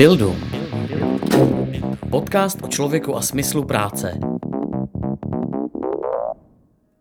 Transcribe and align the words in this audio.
Buildu. 0.00 0.36
Podcast 2.10 2.58
o 2.62 2.68
člověku 2.68 3.16
a 3.16 3.22
smyslu 3.22 3.64
práce. 3.64 4.18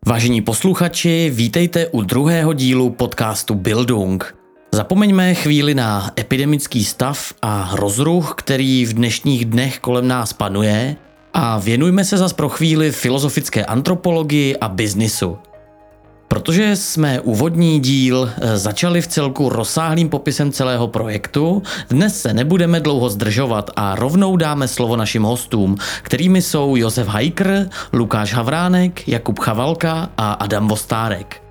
Vážení 0.07 0.41
posluchači, 0.41 1.31
vítejte 1.33 1.87
u 1.87 2.01
druhého 2.01 2.53
dílu 2.53 2.89
podcastu 2.89 3.55
Bildung. 3.55 4.35
Zapomeňme 4.71 5.33
chvíli 5.33 5.75
na 5.75 6.11
epidemický 6.19 6.85
stav 6.85 7.33
a 7.41 7.71
rozruch, 7.75 8.33
který 8.37 8.85
v 8.85 8.93
dnešních 8.93 9.45
dnech 9.45 9.79
kolem 9.79 10.07
nás 10.07 10.33
panuje 10.33 10.95
a 11.33 11.59
věnujme 11.59 12.05
se 12.05 12.17
zas 12.17 12.33
pro 12.33 12.49
chvíli 12.49 12.91
filozofické 12.91 13.65
antropologii 13.65 14.57
a 14.57 14.69
biznisu. 14.69 15.37
Protože 16.29 16.75
jsme 16.75 17.21
úvodní 17.21 17.79
díl 17.79 18.29
eh, 18.29 18.57
začali 18.57 19.01
v 19.01 19.07
celku 19.07 19.49
rozsáhlým 19.49 20.09
popisem 20.09 20.51
celého 20.51 20.87
projektu, 20.87 21.63
dnes 21.89 22.21
se 22.21 22.33
nebudeme 22.33 22.79
dlouho 22.79 23.09
zdržovat 23.09 23.71
a 23.75 23.95
rovnou 23.95 24.37
dáme 24.37 24.67
slovo 24.67 24.95
našim 24.95 25.23
hostům, 25.23 25.77
kterými 26.01 26.41
jsou 26.41 26.75
Josef 26.75 27.07
Hajkr, 27.07 27.69
Lukáš 27.93 28.33
Havránek, 28.33 29.07
Jakub 29.07 29.39
Chavalka 29.39 30.09
a 30.17 30.33
Adam 30.33 30.67
Vostárek. 30.67 31.41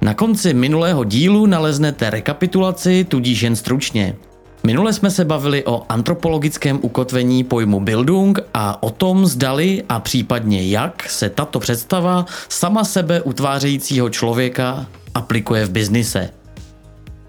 Na 0.00 0.14
konci 0.14 0.54
minulého 0.54 1.04
dílu 1.04 1.46
naleznete 1.46 2.10
rekapitulaci, 2.10 3.04
tudíž 3.04 3.42
jen 3.42 3.56
stručně. 3.56 4.16
Minule 4.64 4.92
jsme 4.92 5.10
se 5.10 5.24
bavili 5.24 5.64
o 5.64 5.82
antropologickém 5.88 6.78
ukotvení 6.82 7.44
pojmu 7.44 7.80
Bildung 7.80 8.38
a 8.54 8.82
o 8.82 8.90
tom 8.90 9.26
zdali 9.26 9.82
a 9.88 10.00
případně 10.00 10.68
jak 10.68 11.10
se 11.10 11.30
tato 11.30 11.60
představa 11.60 12.26
sama 12.48 12.84
sebe 12.84 13.22
utvářejícího 13.22 14.10
člověka 14.10 14.86
aplikuje 15.14 15.66
v 15.66 15.70
biznise. 15.70 16.30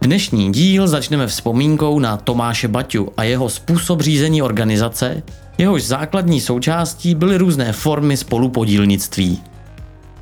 Dnešní 0.02 0.52
díl 0.52 0.88
začneme 0.88 1.28
vzpomínkou 1.28 2.00
na 2.00 2.18
Tomáše 2.18 2.68
Baťu 2.68 3.12
a 3.18 3.24
jeho 3.24 3.50
způsob 3.50 4.02
řízení 4.02 4.42
organizace, 4.42 5.24
jehož 5.58 5.84
základní 5.84 6.42
součástí 6.42 7.16
byly 7.16 7.38
různé 7.38 7.74
formy 7.74 8.18
spolupodílnictví. 8.18 9.42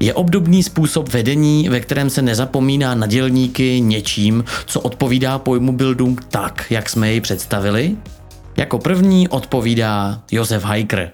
Je 0.02 0.14
obdobný 0.14 0.64
způsob 0.64 1.09
vedení, 1.09 1.69
ve 1.69 1.80
kterém 1.80 2.09
se 2.09 2.22
nezapomíná 2.22 2.95
na 2.95 3.08
dělníky 3.08 3.81
něčím, 3.81 4.44
co 4.66 4.81
odpovídá 4.81 5.39
pojmu 5.39 5.72
Bildung 5.72 6.25
tak, 6.25 6.66
jak 6.69 6.89
jsme 6.89 7.09
jej 7.09 7.22
představili? 7.22 7.97
Jako 8.58 8.80
první 8.80 9.28
odpovídá 9.28 10.23
Josef 10.31 10.64
Hajkr. 10.64 11.09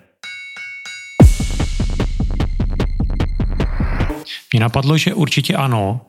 Mě 4.54 4.60
napadlo, 4.60 4.98
že 4.98 5.14
určitě 5.14 5.56
ano. 5.56 6.02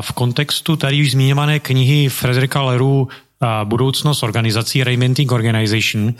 V 0.00 0.12
kontextu 0.12 0.76
tady 0.76 1.00
už 1.00 1.10
zmiňované 1.10 1.58
knihy 1.58 2.08
Frederika 2.08 2.62
Leru 2.62 3.08
Budoucnost 3.64 4.22
organizací, 4.22 4.84
Reinventing 4.84 5.32
Organization, 5.32 6.14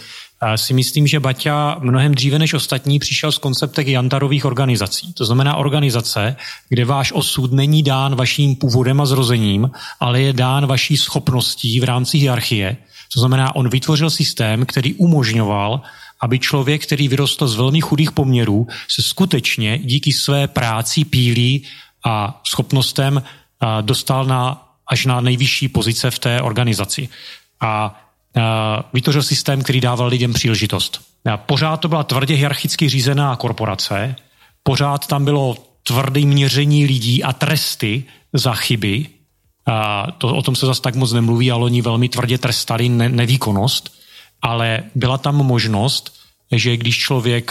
si 0.57 0.75
myslím, 0.75 1.07
že 1.07 1.21
Baťa 1.21 1.77
mnohem 1.81 2.15
dříve 2.15 2.39
než 2.39 2.55
ostatní 2.55 2.99
přišel 2.99 3.33
s 3.33 3.39
konceptem 3.39 3.89
jantarových 3.89 4.45
organizací. 4.45 5.13
To 5.13 5.25
znamená 5.25 5.57
organizace, 5.57 6.37
kde 6.69 6.85
váš 6.85 7.13
osud 7.13 7.53
není 7.53 7.83
dán 7.83 8.17
vaším 8.17 8.57
původem 8.57 9.01
a 9.01 9.07
zrozením, 9.07 9.71
ale 10.01 10.21
je 10.21 10.33
dán 10.33 10.67
vaší 10.67 10.97
schopností 10.97 11.81
v 11.81 11.85
rámci 11.85 12.19
hierarchie. 12.19 12.77
To 13.15 13.21
znamená, 13.21 13.57
on 13.57 13.69
vytvořil 13.69 14.11
systém, 14.11 14.67
který 14.67 14.95
umožňoval, 14.95 15.81
aby 16.21 16.39
člověk, 16.39 16.83
který 16.83 17.09
vyrostl 17.09 17.47
z 17.47 17.55
velmi 17.55 17.81
chudých 17.81 18.13
poměrů, 18.13 18.67
se 18.89 19.03
skutečně 19.03 19.79
díky 19.79 20.13
své 20.13 20.48
práci, 20.48 21.05
pílí 21.05 21.64
a 22.05 22.41
schopnostem 22.47 23.23
dostal 23.80 24.25
na, 24.25 24.70
až 24.90 25.06
na 25.06 25.20
nejvyšší 25.20 25.68
pozice 25.68 26.11
v 26.11 26.18
té 26.18 26.42
organizaci. 26.42 27.08
A 27.61 28.02
vytvořil 28.92 29.23
systém, 29.23 29.62
který 29.62 29.80
dával 29.80 30.08
lidem 30.08 30.33
příležitost. 30.33 31.01
Pořád 31.36 31.77
to 31.77 31.89
byla 31.89 32.05
tvrdě 32.05 32.34
hierarchicky 32.34 32.89
řízená 32.89 33.36
korporace, 33.36 34.17
pořád 34.62 35.06
tam 35.06 35.24
bylo 35.24 35.56
tvrdé 35.83 36.20
měření 36.20 36.86
lidí 36.86 37.23
a 37.23 37.33
tresty 37.33 38.05
za 38.33 38.55
chyby. 38.55 39.06
A 39.67 40.06
to, 40.18 40.36
o 40.36 40.42
tom 40.42 40.56
se 40.56 40.67
zase 40.67 40.83
tak 40.83 40.95
moc 40.95 41.12
nemluví, 41.12 41.50
ale 41.50 41.64
oni 41.64 41.83
velmi 41.83 42.08
tvrdě 42.08 42.39
trestali 42.39 42.89
ne, 42.89 43.08
nevýkonnost. 43.08 43.95
Ale 44.42 44.83
byla 44.95 45.18
tam 45.18 45.36
možnost, 45.36 46.20
že 46.52 46.77
když 46.77 46.98
člověk 46.98 47.50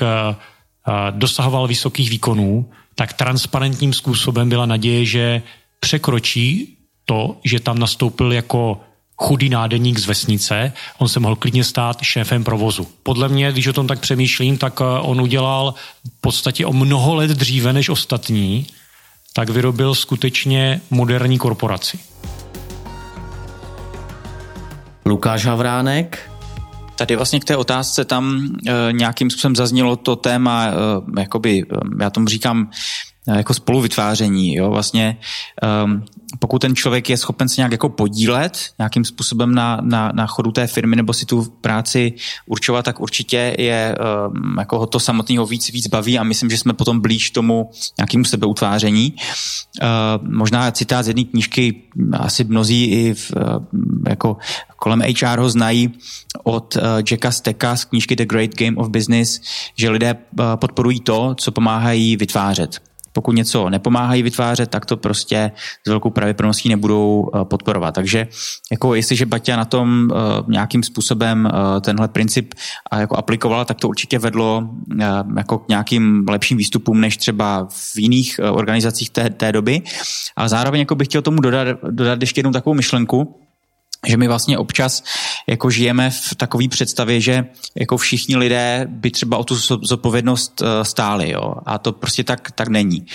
dosahoval 1.11 1.67
vysokých 1.67 2.09
výkonů, 2.09 2.71
tak 2.95 3.13
transparentním 3.13 3.93
způsobem 3.93 4.49
byla 4.49 4.65
naděje, 4.65 5.05
že 5.05 5.41
překročí 5.79 6.75
to, 7.09 7.35
že 7.43 7.59
tam 7.59 7.79
nastoupil 7.79 8.33
jako 8.33 8.81
chudý 9.17 9.49
nádeník 9.49 9.97
z 9.97 10.05
vesnice, 10.05 10.73
on 10.97 11.07
se 11.07 11.19
mohl 11.19 11.35
klidně 11.35 11.63
stát 11.63 12.01
šéfem 12.01 12.43
provozu. 12.43 12.87
Podle 13.03 13.29
mě, 13.29 13.51
když 13.51 13.67
o 13.67 13.73
tom 13.73 13.87
tak 13.87 13.99
přemýšlím, 13.99 14.57
tak 14.57 14.81
eh, 14.81 14.85
on 15.01 15.21
udělal 15.21 15.73
v 16.17 16.21
podstatě 16.21 16.65
o 16.65 16.73
mnoho 16.73 17.15
let 17.15 17.31
dříve 17.31 17.73
než 17.73 17.89
ostatní, 17.89 18.67
tak 19.33 19.49
vyrobil 19.49 19.95
skutečně 19.95 20.81
moderní 20.89 21.37
korporaci. 21.37 21.99
Lukáš 25.05 25.45
Havránek, 25.45 26.29
Tady 26.95 27.15
vlastně 27.15 27.39
k 27.39 27.45
té 27.45 27.57
otázce 27.57 28.05
tam 28.05 28.47
e, 28.67 28.93
nějakým 28.93 29.29
způsobem 29.29 29.55
zaznělo 29.55 29.95
to 29.95 30.15
téma, 30.15 30.67
e, 30.67 31.21
jakoby, 31.21 31.63
já 31.99 32.09
tomu 32.09 32.27
říkám, 32.27 32.69
e, 33.27 33.37
jako 33.37 33.53
spoluvytváření. 33.53 34.55
Jo? 34.55 34.69
Vlastně 34.69 35.17
um, 35.85 36.05
pokud 36.39 36.59
ten 36.59 36.75
člověk 36.75 37.09
je 37.09 37.17
schopen 37.17 37.49
se 37.49 37.61
nějak 37.61 37.71
jako 37.71 37.89
podílet 37.89 38.59
nějakým 38.79 39.05
způsobem 39.05 39.55
na, 39.55 39.77
na, 39.81 40.11
na 40.15 40.27
chodu 40.27 40.51
té 40.51 40.67
firmy 40.67 40.95
nebo 40.95 41.13
si 41.13 41.25
tu 41.25 41.43
práci 41.61 42.13
určovat, 42.45 42.85
tak 42.85 42.99
určitě 42.99 43.55
je 43.59 43.95
um, 43.97 44.55
jako 44.59 44.79
ho 44.79 44.85
to 44.85 44.99
samotného 44.99 45.45
víc, 45.45 45.71
víc 45.71 45.87
baví 45.87 46.19
a 46.19 46.23
myslím, 46.23 46.49
že 46.49 46.57
jsme 46.57 46.73
potom 46.73 46.99
blíž 46.99 47.31
tomu 47.31 47.71
nějakému 47.97 48.25
sebeutváření. 48.25 49.13
Uh, 49.81 50.27
možná 50.27 50.71
citát 50.71 51.03
z 51.03 51.07
jedné 51.07 51.23
knížky, 51.23 51.81
asi 52.13 52.43
mnozí 52.43 52.85
i 52.85 53.13
v, 53.13 53.31
uh, 53.35 53.65
jako 54.09 54.37
kolem 54.77 55.01
HR 55.01 55.39
ho 55.39 55.49
znají 55.49 55.93
od 56.43 56.75
uh, 56.75 56.81
Jacka 57.11 57.31
Stecka 57.31 57.75
z 57.75 57.85
knížky 57.85 58.15
The 58.15 58.25
Great 58.25 58.55
Game 58.55 58.77
of 58.77 58.89
Business, 58.89 59.41
že 59.75 59.89
lidé 59.89 60.13
uh, 60.13 60.45
podporují 60.55 60.99
to, 60.99 61.35
co 61.35 61.51
pomáhají 61.51 62.17
vytvářet. 62.17 62.88
Pokud 63.13 63.31
něco 63.31 63.69
nepomáhají 63.69 64.23
vytvářet, 64.23 64.69
tak 64.69 64.85
to 64.85 64.97
prostě 64.97 65.51
s 65.87 65.89
velkou 65.89 66.09
pravděpodobností 66.09 66.69
nebudou 66.69 67.29
eh, 67.35 67.45
podporovat. 67.45 67.95
Takže 67.95 68.27
jako 68.71 68.95
jestliže 68.95 69.25
Baťa 69.25 69.55
na 69.57 69.65
tom 69.65 70.09
uh, 70.11 70.17
nějakým 70.51 70.83
způsobem 70.83 71.45
uh, 71.45 71.79
tenhle 71.81 72.07
princip 72.07 72.53
jako 72.97 73.15
aplikovala, 73.15 73.65
tak 73.65 73.77
to 73.77 73.89
určitě 73.89 74.19
vedlo 74.19 74.69
jako 75.37 75.57
k 75.57 75.67
nějakým 75.69 76.25
lepším 76.29 76.57
výstupům 76.57 77.01
než 77.01 77.17
třeba 77.17 77.67
v 77.69 77.97
jiných 77.97 78.39
organizacích 78.51 79.09
té, 79.09 79.29
té 79.29 79.51
doby. 79.51 79.81
Ale 80.35 80.49
zároveň 80.49 80.79
jako 80.79 80.95
bych 80.95 81.07
chtěl 81.07 81.21
tomu 81.21 81.41
dodat, 81.41 81.67
dodat 81.89 82.21
ještě 82.21 82.39
jednu 82.39 82.51
takovou 82.51 82.73
myšlenku, 82.73 83.48
že 84.07 84.17
my 84.17 84.27
vlastně 84.27 84.57
občas 84.57 85.03
jako 85.47 85.69
žijeme 85.69 86.09
v 86.09 86.35
takové 86.35 86.67
představě, 86.67 87.21
že 87.21 87.45
jako 87.75 87.97
všichni 87.97 88.37
lidé 88.37 88.87
by 88.89 89.11
třeba 89.11 89.37
o 89.37 89.43
tu 89.43 89.55
zodpovědnost 89.81 90.61
eh, 90.61 90.85
stáli, 90.85 91.31
jo? 91.31 91.53
a 91.65 91.77
to 91.77 91.91
prostě 91.91 92.23
tak, 92.23 92.51
tak 92.51 92.67
není. 92.67 93.05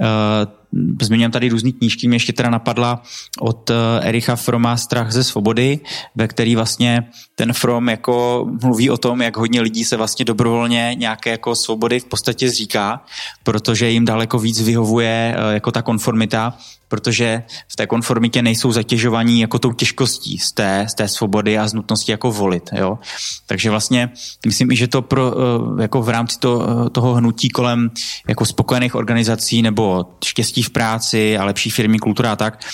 Eh, 0.00 0.61
Zmíním 1.02 1.30
tady 1.30 1.48
různé 1.48 1.72
knížky, 1.72 2.08
mě 2.08 2.16
ještě 2.16 2.32
teda 2.32 2.50
napadla 2.50 3.02
od 3.40 3.70
eh, 3.70 3.74
Ericha 4.00 4.36
Froma 4.36 4.76
Strach 4.76 5.12
ze 5.12 5.24
svobody, 5.24 5.80
ve 6.14 6.28
který 6.28 6.56
vlastně 6.56 7.04
ten 7.34 7.52
From 7.52 7.88
jako 7.88 8.46
mluví 8.62 8.90
o 8.90 8.96
tom, 8.96 9.22
jak 9.22 9.36
hodně 9.36 9.60
lidí 9.60 9.84
se 9.84 9.96
vlastně 9.96 10.24
dobrovolně 10.24 10.94
nějaké 10.98 11.30
jako 11.30 11.54
svobody 11.54 12.00
v 12.00 12.04
podstatě 12.04 12.50
zříká, 12.50 13.04
protože 13.42 13.90
jim 13.90 14.04
daleko 14.04 14.38
víc 14.38 14.60
vyhovuje 14.62 15.36
jako 15.52 15.72
ta 15.72 15.82
konformita 15.82 16.54
protože 16.92 17.42
v 17.68 17.76
té 17.76 17.86
konformitě 17.86 18.42
nejsou 18.42 18.72
zatěžovaní 18.72 19.40
jako 19.40 19.58
tou 19.58 19.72
těžkostí 19.72 20.38
z 20.38 20.52
té, 20.52 20.86
z 20.88 20.94
té 20.94 21.08
svobody 21.08 21.58
a 21.58 21.68
z 21.68 21.74
nutnosti 21.74 22.12
jako 22.12 22.32
volit. 22.32 22.70
Jo? 22.72 22.98
Takže 23.46 23.70
vlastně 23.70 24.10
myslím 24.46 24.70
i, 24.70 24.76
že 24.76 24.88
to 24.88 25.02
pro, 25.02 25.32
eh, 25.32 25.82
jako 25.82 26.02
v 26.02 26.08
rámci 26.08 26.38
to, 26.38 26.66
eh, 26.68 26.90
toho 26.90 27.14
hnutí 27.14 27.48
kolem 27.48 27.90
jako 28.28 28.46
spokojených 28.46 28.94
organizací 28.94 29.62
nebo 29.62 30.04
štěstí 30.24 30.61
v 30.62 30.70
práci 30.70 31.38
a 31.38 31.44
lepší 31.44 31.70
firmy, 31.70 31.98
kultura 31.98 32.32
a 32.32 32.36
tak, 32.36 32.64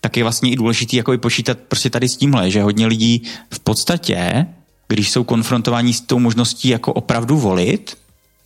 tak 0.00 0.16
je 0.16 0.22
vlastně 0.22 0.50
i 0.50 0.56
důležitý 0.56 0.96
jako 0.96 1.12
i 1.12 1.18
počítat 1.18 1.58
prostě 1.58 1.90
tady 1.90 2.08
s 2.08 2.16
tímhle, 2.16 2.50
že 2.50 2.62
hodně 2.62 2.86
lidí 2.86 3.22
v 3.54 3.60
podstatě, 3.60 4.46
když 4.88 5.10
jsou 5.10 5.24
konfrontováni 5.24 5.92
s 5.92 6.00
tou 6.00 6.18
možností 6.18 6.68
jako 6.68 6.92
opravdu 6.92 7.38
volit, 7.38 7.98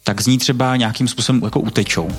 tak 0.04 0.20
z 0.20 0.26
ní 0.26 0.38
třeba 0.38 0.76
nějakým 0.76 1.08
způsobem 1.08 1.42
jako 1.44 1.60
utečou. 1.60 2.10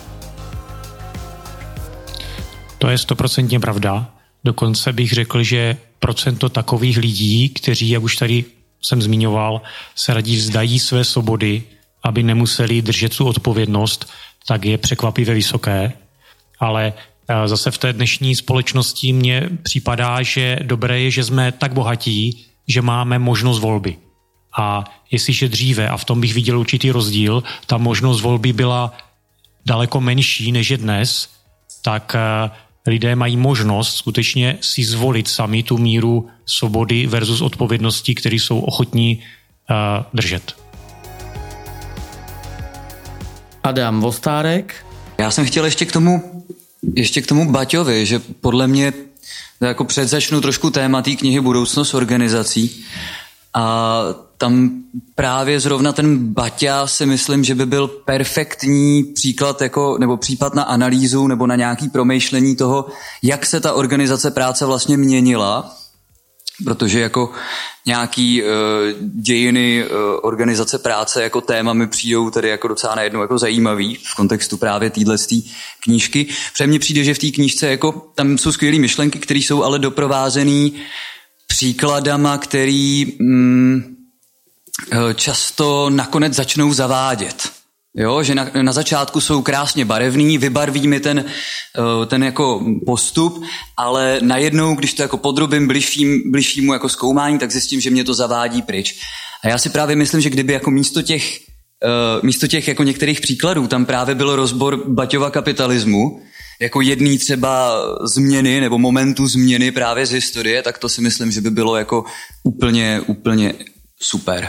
To 2.78 2.90
je 2.90 2.98
stoprocentně 2.98 3.60
pravda. 3.60 4.14
Dokonce 4.44 4.94
bych 4.94 5.12
řekl, 5.12 5.44
že 5.44 5.78
procento 6.00 6.50
takových 6.50 6.98
lidí, 6.98 7.50
kteří, 7.50 7.90
jak 7.90 8.04
už 8.04 8.16
tady 8.16 8.46
jsem 8.82 9.02
zmiňoval, 9.02 9.62
se 9.96 10.14
radí 10.14 10.36
vzdají 10.36 10.80
své 10.80 11.04
svobody, 11.04 11.64
aby 12.04 12.24
nemuseli 12.24 12.82
držet 12.82 13.18
tu 13.18 13.26
odpovědnost, 13.26 14.10
tak 14.48 14.66
je 14.66 14.78
překvapivě 14.78 15.36
vysoké. 15.36 15.94
Ale 16.62 16.94
eh, 16.94 17.48
zase 17.48 17.72
v 17.72 17.78
té 17.78 17.94
dnešní 17.94 18.36
společnosti 18.36 19.14
mně 19.14 19.50
připadá, 19.64 20.22
že 20.22 20.60
dobré 20.64 21.00
je, 21.00 21.12
že 21.12 21.24
jsme 21.24 21.52
tak 21.52 21.74
bohatí, 21.74 22.46
že 22.68 22.82
máme 22.82 23.20
možnost 23.20 23.60
volby. 23.60 23.98
A 24.58 24.84
jestliže 25.12 25.50
dříve, 25.50 25.90
a 25.90 25.98
v 25.98 26.06
tom 26.06 26.22
bych 26.22 26.34
viděl 26.34 26.60
určitý 26.60 26.92
rozdíl, 26.92 27.44
ta 27.66 27.78
možnost 27.78 28.22
volby 28.22 28.54
byla 28.54 28.94
daleko 29.66 30.02
menší 30.02 30.52
než 30.52 30.70
je 30.70 30.78
dnes, 30.78 31.30
tak 31.82 32.16
eh, 32.16 32.52
lidé 32.88 33.16
mají 33.16 33.38
možnost 33.38 33.96
skutečně 33.96 34.58
si 34.62 34.84
zvolit 34.84 35.28
sami 35.28 35.64
tu 35.64 35.78
míru 35.78 36.30
svobody 36.46 37.08
versus 37.08 37.42
odpovědnosti, 37.42 38.16
které 38.16 38.36
jsou 38.36 38.60
ochotní 38.60 39.20
uh, 39.70 40.06
držet. 40.14 40.56
Adam 43.64 44.02
Vostárek. 44.02 44.86
Já 45.18 45.32
jsem 45.32 45.46
chtěl 45.46 45.66
ještě 45.66 45.86
k 45.86 45.92
tomu, 45.92 46.31
ještě 46.96 47.22
k 47.22 47.28
tomu 47.28 47.52
Baťovi, 47.52 48.06
že 48.06 48.20
podle 48.20 48.68
mě 48.68 48.94
jako 49.62 49.86
předzačnu 49.86 50.42
trošku 50.42 50.70
téma 50.70 51.02
té 51.02 51.12
knihy 51.12 51.42
Budoucnost 51.42 51.94
organizací. 51.94 52.84
A 53.54 54.04
tam 54.38 54.72
právě 55.16 55.60
zrovna 55.60 55.94
ten 55.94 56.34
Baťa 56.34 56.88
si 56.88 57.06
myslím, 57.06 57.44
že 57.44 57.56
by 57.56 57.66
byl 57.66 57.88
perfektní 57.88 59.04
příklad 59.04 59.62
jako, 59.62 59.98
nebo 60.00 60.18
případ 60.18 60.56
na 60.56 60.64
analýzu 60.64 61.28
nebo 61.28 61.48
na 61.48 61.56
nějaký 61.56 61.90
promýšlení 61.90 62.56
toho, 62.56 62.86
jak 63.24 63.46
se 63.46 63.60
ta 63.60 63.74
organizace 63.74 64.32
práce 64.32 64.66
vlastně 64.66 64.98
měnila 64.98 65.76
protože 66.64 67.00
jako 67.00 67.32
nějaký 67.86 68.44
uh, 68.44 68.50
dějiny 69.02 69.86
uh, 69.86 69.98
organizace 70.22 70.80
práce 70.80 71.24
jako 71.24 71.42
téma 71.42 71.74
mi 71.74 71.88
přijdou 71.88 72.30
tady 72.30 72.50
jako 72.50 72.68
docela 72.68 72.96
najednou 72.96 73.22
jako 73.22 73.38
zajímavý 73.38 73.98
v 74.04 74.16
kontextu 74.16 74.58
právě 74.58 74.90
téhle 74.90 75.18
knížky. 75.84 76.28
Protože 76.52 76.68
mně 76.68 76.80
přijde, 76.80 77.04
že 77.04 77.14
v 77.14 77.20
té 77.20 77.32
knížce 77.32 77.68
jako 77.68 78.12
tam 78.16 78.38
jsou 78.38 78.52
skvělé 78.52 78.80
myšlenky, 78.80 79.20
které 79.20 79.40
jsou 79.40 79.64
ale 79.64 79.80
doprovázený 79.80 80.74
příkladama, 81.48 82.38
který 82.38 83.06
mm, 83.20 83.96
eh, 84.92 85.14
často 85.14 85.90
nakonec 85.90 86.34
začnou 86.34 86.74
zavádět. 86.74 87.61
Jo, 87.98 88.24
že 88.24 88.36
na, 88.36 88.52
na 88.62 88.72
začátku 88.72 89.22
jsou 89.22 89.42
krásně 89.42 89.86
barevný, 89.86 90.38
vybarví 90.38 90.88
mi 90.88 91.00
ten, 91.00 91.26
eh, 91.26 92.06
ten 92.06 92.24
jako 92.24 92.66
postup, 92.86 93.44
ale 93.78 94.20
najednou, 94.22 94.76
když 94.76 94.94
to 94.94 95.02
jako 95.02 95.18
podrobím 95.18 95.68
bližším, 95.68 96.32
bližšímu 96.32 96.74
jako 96.74 96.90
zkoumání, 96.90 97.40
tak 97.40 97.52
zjistím, 97.52 97.82
že 97.82 97.90
mě 97.90 98.04
to 98.04 98.14
zavádí 98.14 98.62
pryč. 98.62 99.00
A 99.44 99.48
já 99.48 99.58
si 99.58 99.70
právě 99.70 99.96
myslím, 99.96 100.22
že 100.22 100.30
kdyby 100.30 100.54
jako 100.54 100.72
místo 100.72 101.02
těch, 101.02 101.38
eh, 101.84 102.20
místo 102.24 102.48
těch 102.48 102.68
jako 102.68 102.84
některých 102.84 103.22
příkladů 103.22 103.68
tam 103.68 103.86
právě 103.86 104.16
byl 104.16 104.36
rozbor 104.36 104.84
Baťova 104.88 105.30
kapitalismu, 105.30 106.22
jako 106.62 106.82
jedný 106.82 107.18
třeba 107.18 107.82
změny 108.04 108.62
nebo 108.62 108.78
momentu 108.78 109.28
změny 109.28 109.72
právě 109.72 110.06
z 110.06 110.12
historie, 110.12 110.64
tak 110.64 110.78
to 110.78 110.90
si 110.90 111.02
myslím, 111.02 111.32
že 111.32 111.42
by 111.42 111.50
bylo 111.50 111.76
jako 111.76 112.06
úplně, 112.44 113.02
úplně 113.08 113.54
super. 114.02 114.48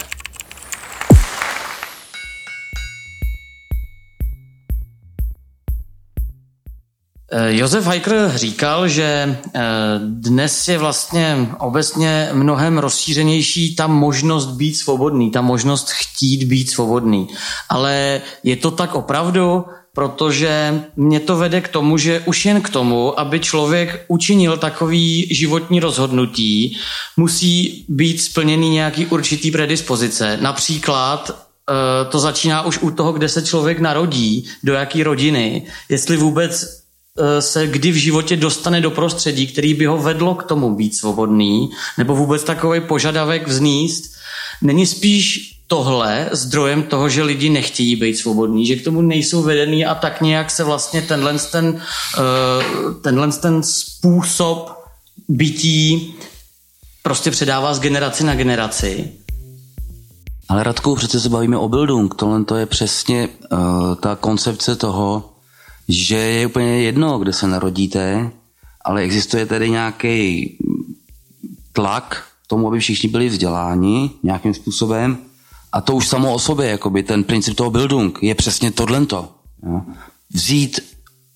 Josef 7.48 7.86
Heiker 7.86 8.32
říkal, 8.34 8.88
že 8.88 9.38
eh, 9.54 9.60
dnes 10.04 10.68
je 10.68 10.78
vlastně 10.78 11.48
obecně 11.58 12.28
mnohem 12.32 12.78
rozšířenější 12.78 13.74
ta 13.74 13.86
možnost 13.86 14.46
být 14.46 14.74
svobodný, 14.74 15.30
ta 15.30 15.40
možnost 15.40 15.90
chtít 15.90 16.44
být 16.44 16.70
svobodný. 16.70 17.28
Ale 17.68 18.20
je 18.42 18.56
to 18.56 18.70
tak 18.70 18.94
opravdu, 18.94 19.64
protože 19.94 20.84
mě 20.96 21.20
to 21.20 21.36
vede 21.36 21.60
k 21.60 21.68
tomu, 21.68 21.98
že 21.98 22.22
už 22.26 22.46
jen 22.46 22.60
k 22.60 22.68
tomu, 22.68 23.20
aby 23.20 23.40
člověk 23.40 24.04
učinil 24.08 24.56
takový 24.56 25.34
životní 25.34 25.80
rozhodnutí, 25.80 26.76
musí 27.16 27.84
být 27.88 28.22
splněný 28.22 28.70
nějaký 28.70 29.06
určitý 29.06 29.50
predispozice. 29.50 30.38
Například 30.40 31.30
eh, 31.30 32.04
to 32.10 32.18
začíná 32.18 32.62
už 32.62 32.78
u 32.78 32.90
toho, 32.90 33.12
kde 33.12 33.28
se 33.28 33.42
člověk 33.42 33.78
narodí, 33.78 34.44
do 34.64 34.72
jaký 34.72 35.02
rodiny, 35.02 35.66
jestli 35.88 36.16
vůbec 36.16 36.81
Eh, 36.81 36.81
se 37.40 37.66
kdy 37.66 37.90
v 37.90 37.96
životě 37.96 38.36
dostane 38.36 38.80
do 38.80 38.90
prostředí, 38.90 39.46
který 39.46 39.74
by 39.74 39.86
ho 39.86 39.98
vedlo 39.98 40.34
k 40.34 40.42
tomu 40.42 40.74
být 40.74 40.96
svobodný, 40.96 41.70
nebo 41.98 42.16
vůbec 42.16 42.44
takový 42.44 42.80
požadavek 42.80 43.48
vzníst, 43.48 44.14
není 44.62 44.86
spíš 44.86 45.52
tohle 45.66 46.28
zdrojem 46.32 46.82
toho, 46.82 47.08
že 47.08 47.22
lidi 47.22 47.50
nechtějí 47.50 47.96
být 47.96 48.14
svobodní, 48.14 48.66
že 48.66 48.76
k 48.76 48.84
tomu 48.84 49.02
nejsou 49.02 49.42
vedený 49.42 49.86
a 49.86 49.94
tak 49.94 50.20
nějak 50.20 50.50
se 50.50 50.64
vlastně 50.64 51.02
tenhle 51.02 51.38
ten, 51.38 51.80
eh, 52.18 52.94
tenhle 53.02 53.32
ten 53.32 53.62
způsob 53.62 54.70
bytí 55.28 56.14
prostě 57.02 57.30
předává 57.30 57.74
z 57.74 57.80
generaci 57.80 58.24
na 58.24 58.34
generaci. 58.34 59.12
Ale 60.48 60.62
Radku, 60.62 60.96
přece 60.96 61.20
se 61.20 61.28
bavíme 61.28 61.58
o 61.58 61.68
Bildung. 61.68 62.14
Tohle 62.14 62.44
to 62.44 62.56
je 62.56 62.66
přesně 62.66 63.28
uh, 63.28 63.58
ta 63.94 64.16
koncepce 64.16 64.76
toho, 64.76 65.31
že 65.88 66.16
je 66.16 66.46
úplně 66.46 66.82
jedno, 66.82 67.18
kde 67.18 67.32
se 67.32 67.46
narodíte, 67.46 68.30
ale 68.84 69.02
existuje 69.02 69.46
tedy 69.46 69.70
nějaký 69.70 70.48
tlak 71.72 72.24
tomu, 72.46 72.68
aby 72.68 72.80
všichni 72.80 73.08
byli 73.08 73.28
vzděláni 73.28 74.10
nějakým 74.22 74.54
způsobem 74.54 75.18
a 75.72 75.80
to 75.80 75.94
už 75.94 76.08
samo 76.08 76.34
o 76.34 76.38
sobě, 76.38 76.68
jakoby 76.68 77.02
ten 77.02 77.24
princip 77.24 77.56
toho 77.56 77.70
Bildung 77.70 78.18
je 78.22 78.34
přesně 78.34 78.70
tohlento. 78.70 79.28
Vzít 80.30 80.80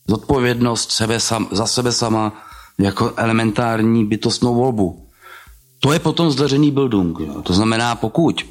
zodpovědnost 0.08 0.92
sebe 0.92 1.20
sam, 1.20 1.48
za 1.50 1.66
sebe 1.66 1.92
sama 1.92 2.44
jako 2.78 3.12
elementární 3.16 4.04
bytostnou 4.04 4.54
volbu. 4.54 5.06
To 5.80 5.92
je 5.92 5.98
potom 5.98 6.30
zdařený 6.30 6.70
Bildung. 6.70 7.20
Jo. 7.20 7.42
To 7.42 7.52
znamená, 7.54 7.94
pokud 7.94 8.42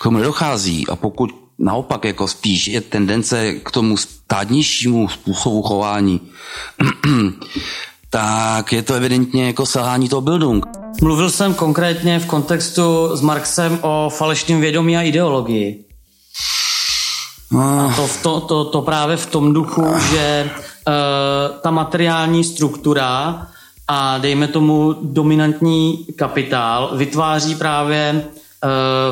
k 0.00 0.02
tomu 0.02 0.18
nedochází 0.18 0.86
a 0.86 0.96
pokud 0.96 1.43
naopak 1.58 2.04
jako 2.04 2.28
spíš 2.28 2.66
je 2.66 2.80
tendence 2.80 3.52
k 3.52 3.70
tomu 3.70 3.96
stádnějšímu 3.96 5.08
způsobu 5.08 5.62
chování, 5.62 6.20
tak 8.10 8.72
je 8.72 8.82
to 8.82 8.94
evidentně 8.94 9.46
jako 9.46 9.66
sahání 9.66 10.08
toho 10.08 10.20
Bildung. 10.20 10.66
Mluvil 11.02 11.30
jsem 11.30 11.54
konkrétně 11.54 12.18
v 12.18 12.26
kontextu 12.26 13.16
s 13.16 13.20
Marxem 13.20 13.78
o 13.82 14.10
falešném 14.16 14.60
vědomí 14.60 14.96
a 14.96 15.02
ideologii. 15.02 15.84
A 17.60 17.94
to, 17.96 18.08
to, 18.22 18.40
to, 18.40 18.64
to 18.64 18.82
právě 18.82 19.16
v 19.16 19.26
tom 19.26 19.52
duchu, 19.52 19.86
že 20.10 20.50
uh, 20.50 21.60
ta 21.60 21.70
materiální 21.70 22.44
struktura 22.44 23.46
a 23.88 24.18
dejme 24.18 24.48
tomu 24.48 24.96
dominantní 25.02 26.06
kapitál 26.16 26.90
vytváří 26.96 27.54
právě 27.54 28.24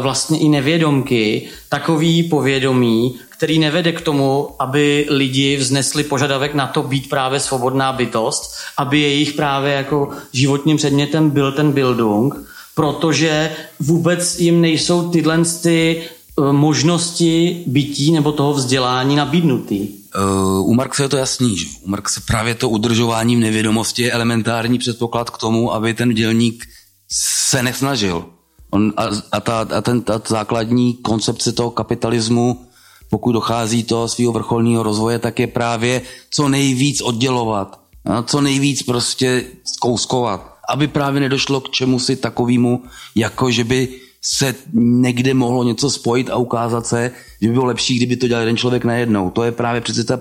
vlastně 0.02 0.38
i 0.38 0.48
nevědomky 0.48 1.48
takový 1.68 2.22
povědomí, 2.22 3.16
který 3.28 3.58
nevede 3.58 3.92
k 3.92 4.00
tomu, 4.00 4.48
aby 4.58 5.06
lidi 5.08 5.56
vznesli 5.56 6.04
požadavek 6.04 6.54
na 6.54 6.66
to 6.66 6.82
být 6.82 7.08
právě 7.08 7.40
svobodná 7.40 7.92
bytost, 7.92 8.54
aby 8.78 9.00
jejich 9.00 9.32
právě 9.32 9.72
jako 9.72 10.08
životním 10.32 10.76
předmětem 10.76 11.30
byl 11.30 11.52
ten 11.52 11.72
Bildung, 11.72 12.34
protože 12.74 13.52
vůbec 13.80 14.40
jim 14.40 14.60
nejsou 14.60 15.10
tyhle 15.10 15.38
ty 15.62 16.02
eh, 16.02 16.52
možnosti 16.52 17.64
bytí 17.66 18.12
nebo 18.12 18.32
toho 18.32 18.52
vzdělání 18.52 19.16
nabídnutý. 19.16 19.88
Uh, 20.16 20.70
u 20.70 20.74
Marxe 20.74 21.02
je 21.02 21.08
to 21.08 21.16
jasný, 21.16 21.58
že? 21.58 21.66
U 21.82 21.90
Marxe 21.90 22.20
právě 22.26 22.54
to 22.54 22.68
udržování 22.68 23.36
v 23.36 23.38
nevědomosti 23.38 24.02
je 24.02 24.12
elementární 24.12 24.78
předpoklad 24.78 25.30
k 25.30 25.38
tomu, 25.38 25.74
aby 25.74 25.94
ten 25.94 26.14
dělník 26.14 26.64
se 27.12 27.62
nesnažil. 27.62 28.24
On, 28.72 28.92
a, 28.96 29.04
a, 29.32 29.40
ta, 29.40 29.66
a 29.76 29.80
ten, 29.80 30.02
ta 30.02 30.22
základní 30.26 30.94
koncepce 30.94 31.52
toho 31.52 31.70
kapitalismu, 31.70 32.66
pokud 33.10 33.32
dochází 33.32 33.82
toho 33.84 34.08
svého 34.08 34.32
vrcholního 34.32 34.82
rozvoje, 34.82 35.18
tak 35.18 35.38
je 35.38 35.46
právě 35.46 36.02
co 36.30 36.48
nejvíc 36.48 37.00
oddělovat, 37.00 37.80
a 38.04 38.22
co 38.22 38.40
nejvíc 38.40 38.82
prostě 38.82 39.44
zkouskovat, 39.64 40.54
aby 40.68 40.88
právě 40.88 41.20
nedošlo 41.20 41.60
k 41.60 41.70
čemu 41.70 41.98
si 41.98 42.16
takovému, 42.16 42.82
jako 43.14 43.50
že 43.50 43.64
by 43.64 43.88
se 44.22 44.54
někde 44.72 45.34
mohlo 45.34 45.64
něco 45.64 45.90
spojit 45.90 46.30
a 46.30 46.36
ukázat 46.36 46.86
se, 46.86 47.10
že 47.40 47.48
by 47.48 47.52
bylo 47.54 47.64
lepší, 47.64 47.96
kdyby 47.96 48.16
to 48.16 48.28
dělal 48.28 48.42
jeden 48.42 48.56
člověk 48.56 48.84
najednou. 48.84 49.30
To 49.30 49.42
je 49.42 49.52
právě 49.52 49.80
přece 49.80 50.04
ta 50.04 50.20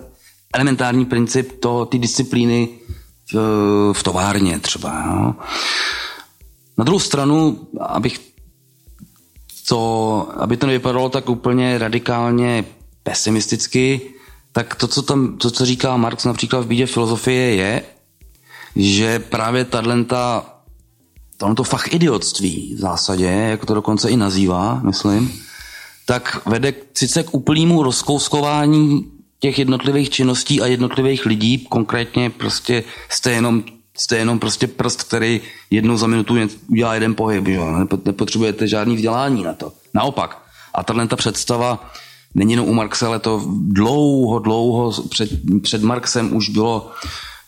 elementární 0.54 1.06
princip 1.06 1.60
toho, 1.60 1.86
ty 1.86 2.00
disciplíny 2.00 2.70
v, 3.34 3.94
v 3.94 4.04
továrně 4.04 4.60
třeba. 4.60 5.06
No. 5.06 5.36
Na 6.78 6.84
druhou 6.84 7.00
stranu, 7.00 7.60
abych 7.80 8.31
to, 9.72 10.28
aby 10.38 10.58
to 10.58 10.68
nevypadalo 10.68 11.10
tak 11.10 11.30
úplně 11.30 11.78
radikálně 11.78 12.66
pesimisticky, 13.04 14.02
tak 14.52 14.76
to, 14.76 14.88
co, 14.88 15.02
tam, 15.02 15.38
to, 15.38 15.52
co 15.52 15.66
říká 15.66 15.98
Marx 15.98 16.26
například 16.26 16.62
v 16.62 16.68
bídě 16.68 16.86
filozofie, 16.86 17.56
je, 17.56 17.82
že 18.76 19.20
právě 19.20 19.66
tato 19.66 21.56
to 21.56 21.64
fach 21.64 21.94
idiotství 21.94 22.76
v 22.76 22.80
zásadě, 22.80 23.26
jako 23.26 23.66
to 23.66 23.74
dokonce 23.74 24.10
i 24.10 24.18
nazývá, 24.18 24.82
myslím, 24.84 25.42
tak 26.06 26.46
vede 26.46 26.74
sice 26.94 27.24
k 27.24 27.34
úplnému 27.34 27.84
rozkouskování 27.84 29.12
těch 29.40 29.60
jednotlivých 29.60 30.10
činností 30.10 30.62
a 30.62 30.66
jednotlivých 30.66 31.26
lidí, 31.26 31.58
konkrétně 31.70 32.30
prostě 32.30 32.84
jste 33.10 33.32
jenom 33.32 33.64
Jste 33.98 34.18
jenom 34.18 34.40
prostě 34.40 34.68
prst, 34.68 35.04
který 35.04 35.42
jednou 35.70 35.98
za 35.98 36.08
minutu 36.08 36.36
udělá 36.68 36.94
jeden 36.94 37.16
pohyb. 37.16 37.48
Že? 37.48 37.60
Nepotřebujete 38.06 38.68
žádný 38.68 38.96
vzdělání 38.96 39.44
na 39.44 39.54
to. 39.54 39.74
Naopak. 39.94 40.42
A 40.74 40.84
tahle 40.84 41.08
ta 41.08 41.16
představa 41.16 41.92
není 42.36 42.54
jenom 42.54 42.70
u 42.70 42.74
Marxe, 42.74 43.06
ale 43.06 43.20
to 43.20 43.44
dlouho, 43.48 44.40
dlouho 44.40 45.04
před, 45.10 45.30
před 45.62 45.84
Marxem 45.84 46.36
už 46.36 46.50
bylo 46.50 46.92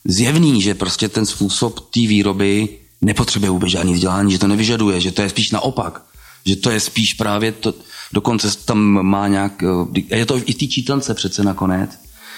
zjevný, 0.06 0.62
že 0.62 0.76
prostě 0.76 1.10
ten 1.10 1.26
způsob 1.26 1.80
té 1.80 2.00
výroby 2.00 2.70
nepotřebuje 3.02 3.50
vůbec 3.50 3.70
žádný 3.70 3.94
vzdělání, 3.94 4.32
že 4.32 4.40
to 4.40 4.48
nevyžaduje, 4.48 5.02
že 5.02 5.12
to 5.12 5.22
je 5.22 5.30
spíš 5.30 5.52
naopak. 5.52 6.02
Že 6.46 6.56
to 6.56 6.72
je 6.72 6.80
spíš 6.80 7.14
právě 7.14 7.52
to, 7.52 7.74
dokonce 8.14 8.58
tam 8.66 8.80
má 9.02 9.28
nějak, 9.28 9.64
a 10.12 10.16
je 10.16 10.26
to 10.26 10.38
i 10.38 10.54
v 10.54 10.58
té 10.58 10.68
čítance 10.68 11.14
přece 11.14 11.44
nakonec, 11.44 11.90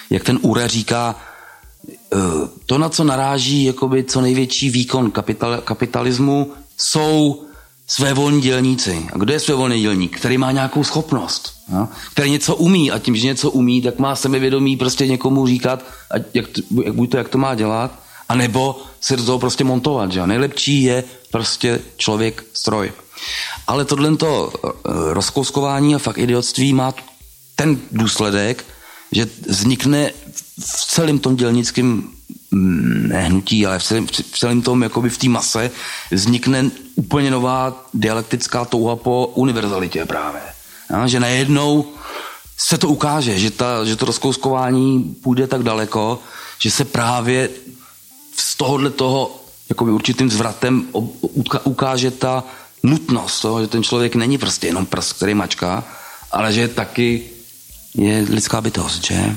jak 0.09 0.23
ten 0.23 0.39
Ure 0.41 0.67
říká, 0.67 1.15
eh, 1.19 1.34
to, 2.65 2.77
na 2.77 2.89
co 2.89 3.03
naráží 3.03 3.63
jakoby 3.63 4.03
co 4.03 4.21
největší 4.21 4.69
výkon 4.69 5.11
kapital, 5.11 5.61
kapitalismu, 5.61 6.51
jsou 6.77 7.45
své 7.87 8.13
volní 8.13 8.41
dělníci. 8.41 9.07
A 9.13 9.17
kdo 9.17 9.33
je 9.33 9.39
své 9.39 9.55
volný 9.55 9.81
dělník? 9.81 10.17
Který 10.17 10.37
má 10.37 10.51
nějakou 10.51 10.83
schopnost, 10.83 11.53
jo? 11.73 11.87
který 12.11 12.31
něco 12.31 12.55
umí 12.55 12.91
a 12.91 12.99
tím, 12.99 13.15
že 13.15 13.27
něco 13.27 13.51
umí, 13.51 13.81
tak 13.81 13.99
má 13.99 14.15
sebevědomí 14.15 14.77
prostě 14.77 15.07
někomu 15.07 15.47
říkat, 15.47 15.85
ať, 16.11 16.21
jak, 16.33 16.45
jak, 16.85 16.95
buď 16.95 17.11
to, 17.11 17.17
jak 17.17 17.29
to 17.29 17.37
má 17.37 17.55
dělat, 17.55 17.99
a 18.29 18.35
nebo 18.35 18.81
se 19.01 19.17
do 19.17 19.25
toho 19.25 19.39
prostě 19.39 19.63
montovat. 19.63 20.11
Že? 20.11 20.27
Nejlepší 20.27 20.83
je 20.83 21.03
prostě 21.31 21.79
člověk 21.97 22.43
stroj. 22.53 22.91
Ale 23.67 23.85
tohle 23.85 24.17
to 24.17 24.53
eh, 24.53 24.69
rozkouskování 25.13 25.95
a 25.95 25.99
fakt 25.99 26.17
idiotství 26.17 26.73
má 26.73 26.93
ten 27.55 27.79
důsledek, 27.91 28.65
že 29.11 29.27
vznikne 29.47 30.11
v 30.59 30.85
celém 30.87 31.19
tom 31.19 31.35
dělnickém 31.35 32.03
mm, 32.51 33.07
nehnutí, 33.07 33.65
ale 33.65 33.79
v 33.79 33.83
celém, 34.33 34.61
tom, 34.61 34.83
jakoby 34.83 35.09
v 35.09 35.17
té 35.17 35.29
mase, 35.29 35.71
vznikne 36.11 36.71
úplně 36.95 37.31
nová 37.31 37.85
dialektická 37.93 38.65
touha 38.65 38.95
po 38.95 39.27
univerzalitě 39.35 40.05
právě. 40.05 40.41
Ja, 40.89 41.07
že 41.07 41.19
najednou 41.19 41.85
se 42.57 42.77
to 42.77 42.87
ukáže, 42.87 43.39
že, 43.39 43.51
ta, 43.51 43.85
že 43.85 43.95
to 43.95 44.05
rozkouskování 44.05 45.15
půjde 45.23 45.47
tak 45.47 45.63
daleko, 45.63 46.19
že 46.59 46.71
se 46.71 46.85
právě 46.85 47.49
z 48.37 48.55
tohohle 48.55 48.89
toho 48.89 49.41
jakoby 49.69 49.91
určitým 49.91 50.29
zvratem 50.29 50.87
ukáže 51.63 52.11
ta 52.11 52.43
nutnost 52.83 53.41
toho, 53.41 53.61
že 53.61 53.67
ten 53.67 53.83
člověk 53.83 54.15
není 54.15 54.37
prostě 54.37 54.67
jenom 54.67 54.85
prst, 54.85 55.13
který 55.13 55.33
mačká, 55.33 55.83
ale 56.31 56.53
že 56.53 56.67
taky 56.67 57.34
je 57.97 58.25
lidská 58.29 58.61
bytost, 58.61 59.07
že? 59.07 59.35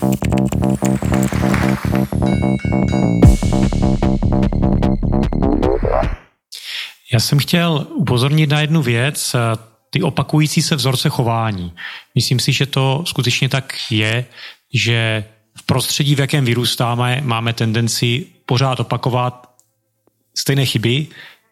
Já 7.12 7.20
jsem 7.20 7.38
chtěl 7.38 7.86
upozornit 7.94 8.50
na 8.50 8.60
jednu 8.60 8.82
věc, 8.82 9.36
ty 9.90 10.02
opakující 10.02 10.62
se 10.62 10.76
vzorce 10.76 11.08
chování. 11.08 11.72
Myslím 12.14 12.40
si, 12.40 12.52
že 12.52 12.66
to 12.66 13.02
skutečně 13.06 13.48
tak 13.48 13.74
je, 13.90 14.26
že 14.74 15.24
v 15.58 15.62
prostředí, 15.62 16.14
v 16.14 16.20
jakém 16.20 16.44
vyrůstáme, 16.44 17.20
máme 17.24 17.52
tendenci 17.52 18.26
pořád 18.46 18.80
opakovat 18.80 19.50
stejné 20.34 20.66
chyby 20.66 21.06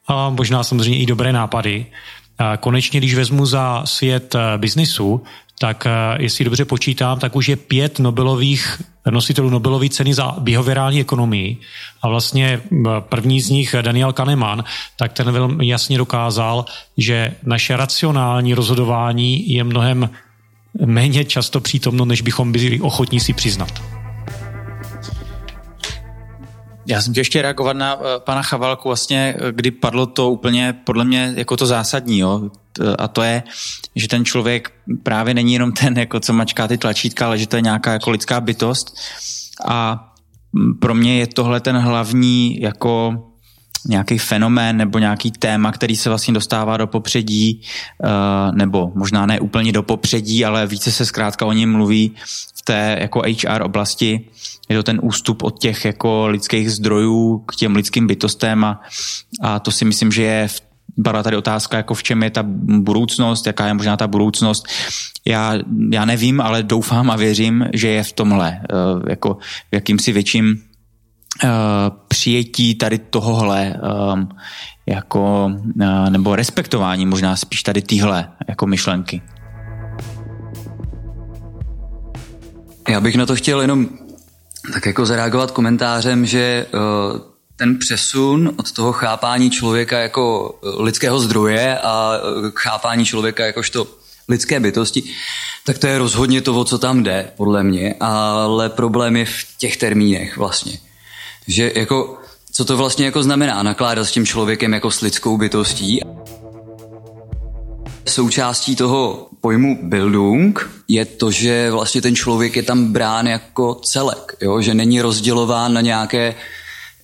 a 0.06 0.30
možná 0.30 0.64
samozřejmě 0.64 0.98
i 0.98 1.06
dobré 1.06 1.32
nápady. 1.32 1.86
Konečně, 2.60 3.00
když 3.00 3.14
vezmu 3.14 3.46
za 3.46 3.82
svět 3.86 4.34
eh, 4.34 4.58
biznisu, 4.58 5.22
tak 5.58 5.86
eh, 5.86 5.90
jestli 6.22 6.44
dobře 6.44 6.64
počítám, 6.64 7.18
tak 7.18 7.36
už 7.36 7.48
je 7.48 7.56
pět 7.56 7.98
Nobelových 7.98 8.82
nositelů 9.10 9.50
Nobelové 9.50 9.88
ceny 9.88 10.14
za 10.14 10.34
behaviorální 10.38 11.00
ekonomii 11.00 11.56
a 12.02 12.08
vlastně 12.08 12.60
první 12.98 13.40
z 13.40 13.50
nich 13.50 13.74
Daniel 13.82 14.12
Kahneman, 14.12 14.64
tak 14.96 15.12
ten 15.12 15.32
velmi 15.32 15.68
jasně 15.68 15.98
dokázal, 15.98 16.64
že 16.96 17.34
naše 17.42 17.76
racionální 17.76 18.54
rozhodování 18.54 19.52
je 19.52 19.64
mnohem 19.64 20.10
méně 20.86 21.24
často 21.24 21.60
přítomno, 21.60 22.04
než 22.04 22.20
bychom 22.20 22.52
byli 22.52 22.80
ochotní 22.80 23.20
si 23.20 23.32
přiznat. 23.32 23.95
Já 26.86 27.02
jsem 27.02 27.12
chtěl 27.12 27.20
ještě 27.20 27.42
reagovat 27.42 27.76
na 27.76 27.94
uh, 27.94 28.02
pana 28.18 28.42
Chavalku, 28.42 28.88
vlastně, 28.88 29.34
eh, 29.38 29.52
kdy 29.52 29.70
padlo 29.70 30.06
to 30.06 30.30
úplně 30.30 30.72
podle 30.84 31.04
mě 31.04 31.32
jako 31.36 31.56
to 31.56 31.66
zásadní, 31.66 32.18
jo? 32.18 32.50
a 32.98 33.08
to 33.08 33.22
je, 33.22 33.42
že 33.94 34.08
ten 34.08 34.24
člověk 34.24 34.72
právě 35.02 35.34
není 35.34 35.52
jenom 35.52 35.72
ten, 35.72 35.98
jako 35.98 36.20
co 36.20 36.32
mačká 36.32 36.68
ty 36.68 36.78
tlačítka, 36.78 37.26
ale 37.26 37.38
že 37.38 37.46
to 37.46 37.56
je 37.56 37.62
nějaká 37.62 37.92
jako 37.92 38.10
lidská 38.10 38.40
bytost 38.40 38.96
a 39.64 40.08
mm, 40.52 40.78
pro 40.78 40.94
mě 40.94 41.18
je 41.18 41.26
tohle 41.26 41.60
ten 41.60 41.76
hlavní 41.76 42.60
jako 42.60 43.22
nějaký 43.88 44.18
fenomén 44.18 44.76
nebo 44.76 44.98
nějaký 44.98 45.30
téma, 45.30 45.72
který 45.72 45.96
se 45.96 46.08
vlastně 46.08 46.34
dostává 46.34 46.76
do 46.76 46.86
popředí, 46.86 47.62
nebo 48.54 48.92
možná 48.94 49.26
ne 49.26 49.40
úplně 49.40 49.72
do 49.72 49.82
popředí, 49.82 50.44
ale 50.44 50.66
více 50.66 50.92
se 50.92 51.06
zkrátka 51.06 51.46
o 51.46 51.52
něm 51.52 51.72
mluví 51.72 52.14
v 52.54 52.62
té 52.62 52.96
jako 53.00 53.22
HR 53.42 53.62
oblasti. 53.62 54.28
Je 54.68 54.76
to 54.76 54.82
ten 54.82 55.00
ústup 55.02 55.42
od 55.42 55.58
těch 55.58 55.84
jako 55.84 56.26
lidských 56.26 56.72
zdrojů 56.72 57.38
k 57.38 57.56
těm 57.56 57.76
lidským 57.76 58.06
bytostem 58.06 58.64
a, 58.64 58.80
a 59.42 59.58
to 59.58 59.70
si 59.70 59.84
myslím, 59.84 60.12
že 60.12 60.22
je 60.22 60.48
v 60.48 60.60
Padla 61.04 61.22
tady 61.22 61.36
otázka, 61.36 61.76
jako 61.76 61.94
v 61.94 62.02
čem 62.02 62.22
je 62.22 62.30
ta 62.30 62.42
budoucnost, 62.80 63.46
jaká 63.46 63.66
je 63.66 63.74
možná 63.74 63.96
ta 63.96 64.06
budoucnost. 64.06 64.66
Já, 65.26 65.54
já 65.92 66.04
nevím, 66.04 66.40
ale 66.40 66.62
doufám 66.62 67.10
a 67.10 67.16
věřím, 67.16 67.64
že 67.74 67.88
je 67.88 68.02
v 68.02 68.12
tomhle, 68.12 68.60
uh, 68.72 69.02
jako 69.08 69.34
v 69.70 69.74
jakýmsi 69.74 70.12
větším 70.12 70.46
uh, 70.46 71.50
přijetí 72.08 72.74
tady 72.74 72.98
tohohle 72.98 73.74
um, 74.14 74.28
jako, 74.86 75.50
nebo 76.08 76.36
respektování 76.36 77.06
možná 77.06 77.36
spíš 77.36 77.62
tady 77.62 77.82
týhle 77.82 78.28
jako 78.48 78.66
myšlenky. 78.66 79.22
Já 82.88 83.00
bych 83.00 83.16
na 83.16 83.26
to 83.26 83.36
chtěl 83.36 83.60
jenom 83.60 83.88
tak 84.72 84.86
jako 84.86 85.06
zareagovat 85.06 85.50
komentářem, 85.50 86.26
že 86.26 86.66
uh, 86.74 87.20
ten 87.56 87.78
přesun 87.78 88.54
od 88.56 88.72
toho 88.72 88.92
chápání 88.92 89.50
člověka 89.50 89.98
jako 89.98 90.54
eh, 90.62 90.82
lidského 90.82 91.20
zdroje 91.20 91.78
a 91.78 92.12
eh, 92.16 92.50
chápání 92.54 93.04
člověka 93.04 93.46
jakožto 93.46 93.86
lidské 94.28 94.60
bytosti, 94.60 95.02
tak 95.64 95.78
to 95.78 95.86
je 95.86 95.98
rozhodně 95.98 96.40
to, 96.40 96.54
o 96.54 96.64
co 96.64 96.78
tam 96.78 97.02
jde, 97.02 97.30
podle 97.36 97.62
mě, 97.62 97.94
ale 98.00 98.68
problém 98.68 99.16
je 99.16 99.24
v 99.24 99.44
těch 99.58 99.76
termínech 99.76 100.36
vlastně. 100.36 100.78
Že 101.48 101.72
jako, 101.74 102.18
co 102.52 102.64
to 102.64 102.76
vlastně 102.76 103.04
jako 103.04 103.22
znamená 103.22 103.62
nakládat 103.62 104.04
s 104.04 104.10
tím 104.10 104.26
člověkem 104.26 104.72
jako 104.72 104.90
s 104.90 105.00
lidskou 105.00 105.36
bytostí. 105.36 106.00
Součástí 108.08 108.76
toho 108.76 109.28
pojmu 109.40 109.78
Bildung 109.82 110.70
je 110.88 111.04
to, 111.04 111.30
že 111.30 111.70
vlastně 111.70 112.02
ten 112.02 112.16
člověk 112.16 112.56
je 112.56 112.62
tam 112.62 112.92
brán 112.92 113.26
jako 113.26 113.74
celek, 113.74 114.36
jo? 114.40 114.60
že 114.60 114.74
není 114.74 115.00
rozdělován 115.00 115.72
na 115.72 115.80
nějaké 115.80 116.34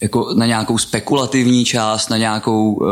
jako 0.02 0.34
na 0.34 0.46
nějakou 0.46 0.78
spekulativní 0.78 1.64
část, 1.64 2.10
na 2.10 2.16
nějakou 2.16 2.72
uh, 2.72 2.88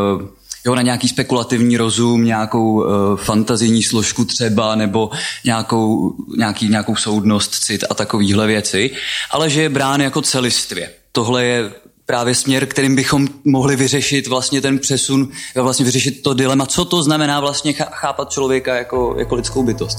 jo, 0.66 0.74
na 0.74 0.82
nějaký 0.82 1.08
spekulativní 1.08 1.76
rozum, 1.76 2.24
nějakou 2.24 2.72
uh, 2.72 2.86
fantazijní 3.16 3.82
složku 3.82 4.24
třeba, 4.24 4.74
nebo 4.74 5.10
nějakou, 5.44 6.14
nějaký, 6.36 6.68
nějakou 6.68 6.96
soudnost, 6.96 7.54
cit 7.54 7.84
a 7.90 7.94
takovéhle 7.94 8.46
věci, 8.46 8.90
ale 9.30 9.50
že 9.50 9.62
je 9.62 9.68
brán 9.68 10.00
jako 10.00 10.22
celistvě. 10.22 10.90
Tohle 11.12 11.44
je 11.44 11.70
právě 12.10 12.34
směr, 12.34 12.66
kterým 12.66 12.96
bychom 12.96 13.28
mohli 13.44 13.76
vyřešit 13.76 14.26
vlastně 14.26 14.60
ten 14.60 14.78
přesun, 14.78 15.28
vlastně 15.54 15.84
vyřešit 15.84 16.22
to 16.22 16.34
dilema, 16.34 16.66
co 16.66 16.84
to 16.84 17.02
znamená 17.02 17.40
vlastně 17.40 17.72
chápat 17.72 18.30
člověka 18.30 18.74
jako, 18.74 19.14
jako 19.18 19.34
lidskou 19.34 19.62
bytost. 19.62 19.98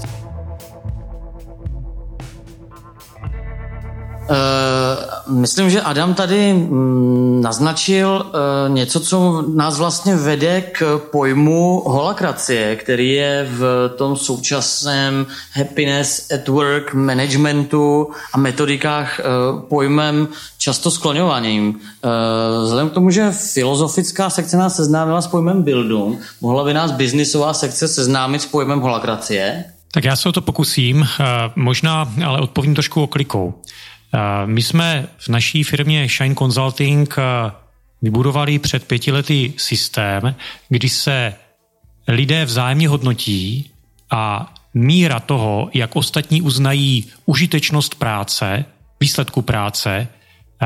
Myslím, 5.28 5.70
že 5.70 5.82
Adam 5.82 6.14
tady 6.14 6.54
mm, 6.54 7.42
naznačil 7.42 8.26
uh, 8.26 8.74
něco, 8.74 9.00
co 9.00 9.46
nás 9.56 9.78
vlastně 9.78 10.16
vede 10.16 10.62
k 10.62 11.02
pojmu 11.12 11.84
holakracie, 11.86 12.76
který 12.76 13.12
je 13.12 13.48
v 13.52 13.90
tom 13.96 14.16
současném 14.16 15.26
happiness 15.54 16.32
at 16.32 16.48
work 16.48 16.94
managementu 16.94 18.12
a 18.34 18.38
metodikách 18.38 19.20
uh, 19.20 19.62
pojmem 19.62 20.28
často 20.58 20.92
skloňovaným. 20.92 21.80
Vzhledem 22.64 22.90
k 22.90 22.94
tomu, 22.94 23.10
že 23.10 23.32
filozofická 23.32 24.30
sekce 24.30 24.58
nás 24.58 24.76
seznámila 24.76 25.22
s 25.22 25.28
pojmem 25.28 25.64
Bildung, 25.64 26.22
mohla 26.42 26.64
by 26.64 26.74
nás 26.74 26.92
biznisová 26.92 27.54
sekce 27.54 27.88
seznámit 27.88 28.42
s 28.42 28.46
pojmem 28.46 28.80
holakracie? 28.80 29.66
Tak 29.94 30.04
já 30.04 30.16
se 30.16 30.30
o 30.30 30.32
to 30.32 30.42
pokusím, 30.42 31.08
možná 31.56 32.12
ale 32.26 32.40
odpovím 32.40 32.74
trošku 32.74 33.04
oklikou. 33.04 33.54
My 34.46 34.62
jsme 34.62 35.08
v 35.18 35.28
naší 35.28 35.64
firmě 35.64 36.08
Shine 36.08 36.36
Consulting 36.36 37.16
vybudovali 38.02 38.60
před 38.60 38.88
pěti 38.88 39.12
lety 39.12 39.54
systém, 39.58 40.36
kdy 40.70 40.90
se 40.90 41.34
lidé 42.08 42.46
vzájemně 42.46 42.88
hodnotí 42.88 43.72
a 44.10 44.54
míra 44.74 45.20
toho, 45.20 45.70
jak 45.74 45.96
ostatní 45.96 46.42
uznají 46.42 47.06
užitečnost 47.26 47.96
práce, 47.96 48.66
výsledku 49.00 49.42
práce, 49.42 50.08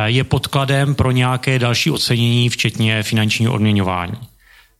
je 0.06 0.24
podkladem 0.24 0.96
pro 0.96 1.12
nějaké 1.12 1.60
další 1.60 1.92
ocenění, 1.92 2.50
včetně 2.50 3.04
finančního 3.04 3.54
odměňování. 3.54 4.18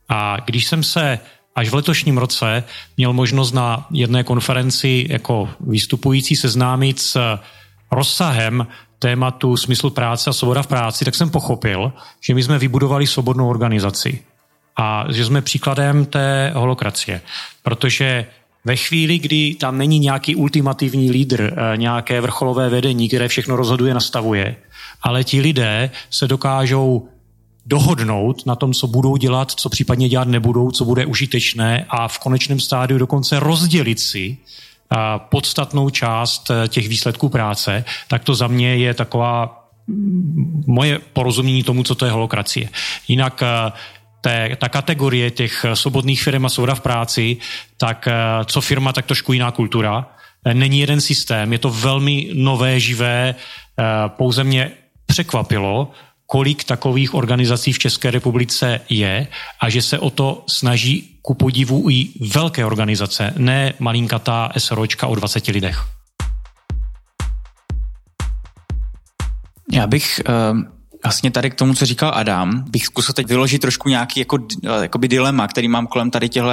A 0.10 0.38
když 0.46 0.66
jsem 0.66 0.84
se 0.84 1.20
až 1.56 1.70
v 1.70 1.76
letošním 1.76 2.18
roce 2.18 2.64
měl 2.98 3.14
možnost 3.14 3.52
na 3.52 3.88
jedné 3.92 4.24
konferenci 4.24 5.06
jako 5.10 5.50
vystupující 5.60 6.36
seznámit 6.36 7.00
s 7.00 7.40
rozsahem 7.96 8.68
tématu 9.00 9.58
smysl 9.58 9.90
práce 9.90 10.30
a 10.30 10.34
svoboda 10.34 10.62
v 10.62 10.68
práci, 10.68 11.06
tak 11.06 11.16
jsem 11.16 11.30
pochopil, 11.30 11.94
že 12.22 12.34
my 12.34 12.44
jsme 12.44 12.58
vybudovali 12.58 13.08
svobodnou 13.08 13.50
organizaci 13.50 14.24
a 14.78 15.06
že 15.10 15.26
jsme 15.26 15.42
příkladem 15.42 16.06
té 16.06 16.52
holokracie. 16.56 17.22
Protože 17.64 18.26
ve 18.66 18.76
chvíli, 18.76 19.20
kdy 19.20 19.56
tam 19.56 19.78
není 19.78 20.00
nějaký 20.00 20.36
ultimativní 20.36 21.12
lídr, 21.12 21.54
eh, 21.54 21.78
nějaké 21.78 22.22
vrcholové 22.22 22.70
vedení, 22.70 23.08
které 23.08 23.28
všechno 23.28 23.56
rozhoduje, 23.56 23.94
nastavuje, 23.94 24.56
ale 25.02 25.24
ti 25.24 25.42
lidé 25.42 25.92
se 26.10 26.28
dokážou 26.28 27.08
dohodnout 27.66 28.46
na 28.46 28.56
tom, 28.56 28.74
co 28.74 28.88
budou 28.88 29.18
dělat, 29.18 29.52
co 29.52 29.70
případně 29.70 30.10
dělat 30.10 30.28
nebudou, 30.28 30.72
co 30.72 30.86
bude 30.86 31.06
užitečné 31.06 31.86
a 31.90 32.08
v 32.08 32.20
konečném 32.20 32.60
stádiu 32.60 33.00
dokonce 33.00 33.40
rozdělit 33.40 34.00
si 34.00 34.38
podstatnou 35.18 35.90
část 35.90 36.52
eh, 36.52 36.68
těch 36.68 36.88
výsledků 36.88 37.30
práce, 37.30 37.86
tak 38.08 38.24
to 38.24 38.36
za 38.36 38.48
mě 38.48 38.76
je 38.76 38.94
taková 38.94 39.68
mm, 39.88 40.64
moje 40.68 41.00
porozumění 41.00 41.64
tomu, 41.64 41.84
co 41.84 41.96
to 41.96 42.06
je 42.06 42.12
holokracie. 42.12 42.70
Jinak 43.08 43.44
té, 44.22 44.58
ta 44.58 44.70
kategorie 44.70 45.32
těch 45.32 45.66
svobodných 45.74 46.24
firm 46.24 46.46
a 46.46 46.50
svoboda 46.50 46.76
v 46.76 46.82
práci, 46.82 47.38
tak 47.78 48.08
co 48.46 48.62
firma, 48.62 48.94
tak 48.94 49.06
trošku 49.06 49.34
jiná 49.34 49.52
kultura. 49.52 50.10
Není 50.54 50.80
jeden 50.80 51.02
systém, 51.02 51.54
je 51.54 51.60
to 51.60 51.70
velmi 51.70 52.30
nové, 52.34 52.80
živé. 52.80 53.36
Pouze 54.08 54.44
mě 54.44 54.72
překvapilo, 55.06 55.92
kolik 56.26 56.64
takových 56.64 57.14
organizací 57.14 57.74
v 57.74 57.80
České 57.80 58.12
republice 58.12 58.82
je 58.90 59.28
a 59.62 59.70
že 59.70 59.82
se 59.82 60.00
o 60.00 60.10
to 60.10 60.44
snaží 60.48 61.20
ku 61.22 61.34
podivu 61.34 61.90
i 61.90 62.10
velké 62.20 62.66
organizace, 62.66 63.34
ne 63.38 63.74
malinkatá 63.80 64.52
SROčka 64.58 65.08
o 65.08 65.16
20 65.16 65.48
lidech. 65.48 65.86
Já 69.74 69.88
bych 69.88 70.22
uh 70.30 70.75
Vlastně 71.06 71.32
tady 71.32 71.50
k 71.50 71.56
tomu, 71.56 71.74
co 71.74 71.86
říkal 71.86 72.12
Adam, 72.16 72.64
bych 72.70 72.86
zkusil 72.86 73.14
teď 73.14 73.28
vyložit 73.28 73.62
trošku 73.62 73.90
nějaký 73.90 74.20
jako, 74.20 74.38
jakoby 74.82 75.08
dilema, 75.08 75.48
který 75.48 75.68
mám 75.68 75.88
kolem 75.88 76.12
tady 76.12 76.30
těchto 76.30 76.50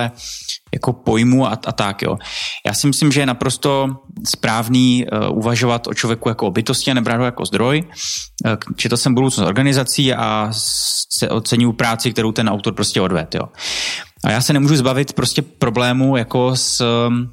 jako 0.74 0.92
pojmů 0.92 1.46
a, 1.46 1.58
a 1.66 1.72
tak. 1.72 2.02
Jo. 2.02 2.18
Já 2.66 2.74
si 2.74 2.86
myslím, 2.86 3.12
že 3.12 3.20
je 3.20 3.26
naprosto 3.26 3.88
správný 4.28 5.04
uh, 5.06 5.38
uvažovat 5.38 5.86
o 5.86 5.94
člověku 5.94 6.28
jako 6.28 6.46
o 6.46 6.50
bytosti 6.50 6.90
a 6.90 6.94
nebrat 6.94 7.18
ho 7.18 7.24
jako 7.24 7.44
zdroj. 7.44 7.84
Uh, 8.44 8.52
četl 8.76 8.96
jsem 8.96 9.14
budoucnost 9.14 9.46
organizací 9.46 10.14
a 10.14 10.48
se 11.18 11.28
oceňuju 11.28 11.72
práci, 11.72 12.12
kterou 12.12 12.32
ten 12.32 12.48
autor 12.48 12.74
prostě 12.74 13.00
odved. 13.00 13.34
Jo. 13.34 13.42
A 14.24 14.30
já 14.30 14.40
se 14.40 14.52
nemůžu 14.52 14.76
zbavit 14.76 15.12
prostě 15.12 15.42
problému 15.42 16.16
jako 16.16 16.56
s 16.56 16.84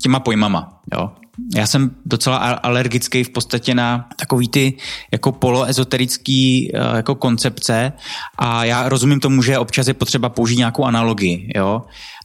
těma 0.02 0.20
pojmama. 0.20 0.82
Jo 0.94 1.10
já 1.56 1.68
jsem 1.68 1.92
docela 2.06 2.38
alergický 2.38 3.24
v 3.24 3.30
podstatě 3.30 3.76
na 3.76 4.10
takový 4.20 4.50
ty 4.50 4.78
jako 5.12 5.32
poloezoterický 5.32 6.72
eh, 6.74 6.96
jako 6.96 7.16
koncepce 7.16 7.94
a 8.38 8.66
já 8.66 8.90
rozumím 8.90 9.20
tomu, 9.20 9.42
že 9.42 9.58
občas 9.58 9.88
je 9.88 9.94
potřeba 9.94 10.30
použít 10.30 10.58
nějakou 10.58 10.84
analogii, 10.84 11.52
jo, 11.56 11.82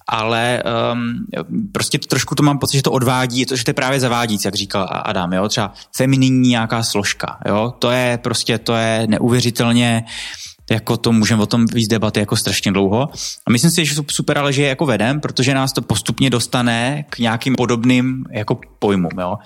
ale 0.09 0.63
um, 0.93 1.27
prostě 1.73 1.99
to, 1.99 2.07
trošku 2.07 2.35
to 2.35 2.43
mám 2.43 2.59
pocit, 2.59 2.77
že 2.77 2.83
to 2.83 2.93
odvádí, 2.93 3.47
to, 3.47 3.57
že 3.57 3.65
to 3.65 3.71
je 3.71 3.75
právě 3.75 4.01
zavádící, 4.01 4.47
jak 4.47 4.55
říkal 4.55 4.89
Adam, 4.91 5.33
jo, 5.33 5.49
třeba 5.49 5.73
femininní 5.97 6.49
nějaká 6.49 6.83
složka, 6.83 7.39
jo, 7.47 7.73
to 7.79 7.91
je 7.91 8.19
prostě, 8.23 8.59
to 8.59 8.75
je 8.75 9.07
neuvěřitelně 9.07 10.05
jako 10.71 10.97
to 10.97 11.13
můžeme 11.13 11.43
o 11.43 11.47
tom 11.47 11.67
víc 11.75 11.89
debaty 11.89 12.21
jako 12.21 12.37
strašně 12.37 12.73
dlouho. 12.73 13.09
A 13.47 13.51
myslím 13.51 13.71
si, 13.71 13.87
že 13.87 13.95
super, 14.11 14.39
ale 14.39 14.53
že 14.53 14.63
je 14.63 14.69
jako 14.69 14.87
vedem, 14.87 15.21
protože 15.21 15.55
nás 15.55 15.73
to 15.73 15.83
postupně 15.83 16.31
dostane 16.31 17.05
k 17.11 17.19
nějakým 17.19 17.55
podobným 17.55 18.25
jako 18.31 18.61
pojmům. 18.79 19.21
Jo? 19.21 19.37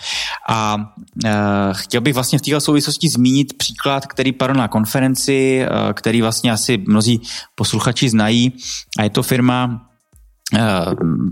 A 0.48 0.76
e, 1.24 1.30
chtěl 1.72 2.00
bych 2.00 2.14
vlastně 2.14 2.38
v 2.38 2.42
této 2.42 2.60
souvislosti 2.60 3.08
zmínit 3.08 3.58
příklad, 3.58 4.06
který 4.06 4.32
padl 4.32 4.54
na 4.54 4.68
konferenci, 4.68 5.62
e, 5.62 5.68
který 5.94 6.22
vlastně 6.22 6.52
asi 6.52 6.78
mnozí 6.88 7.20
posluchači 7.54 8.08
znají. 8.08 8.52
A 8.98 9.02
je 9.02 9.10
to 9.10 9.22
firma 9.22 9.87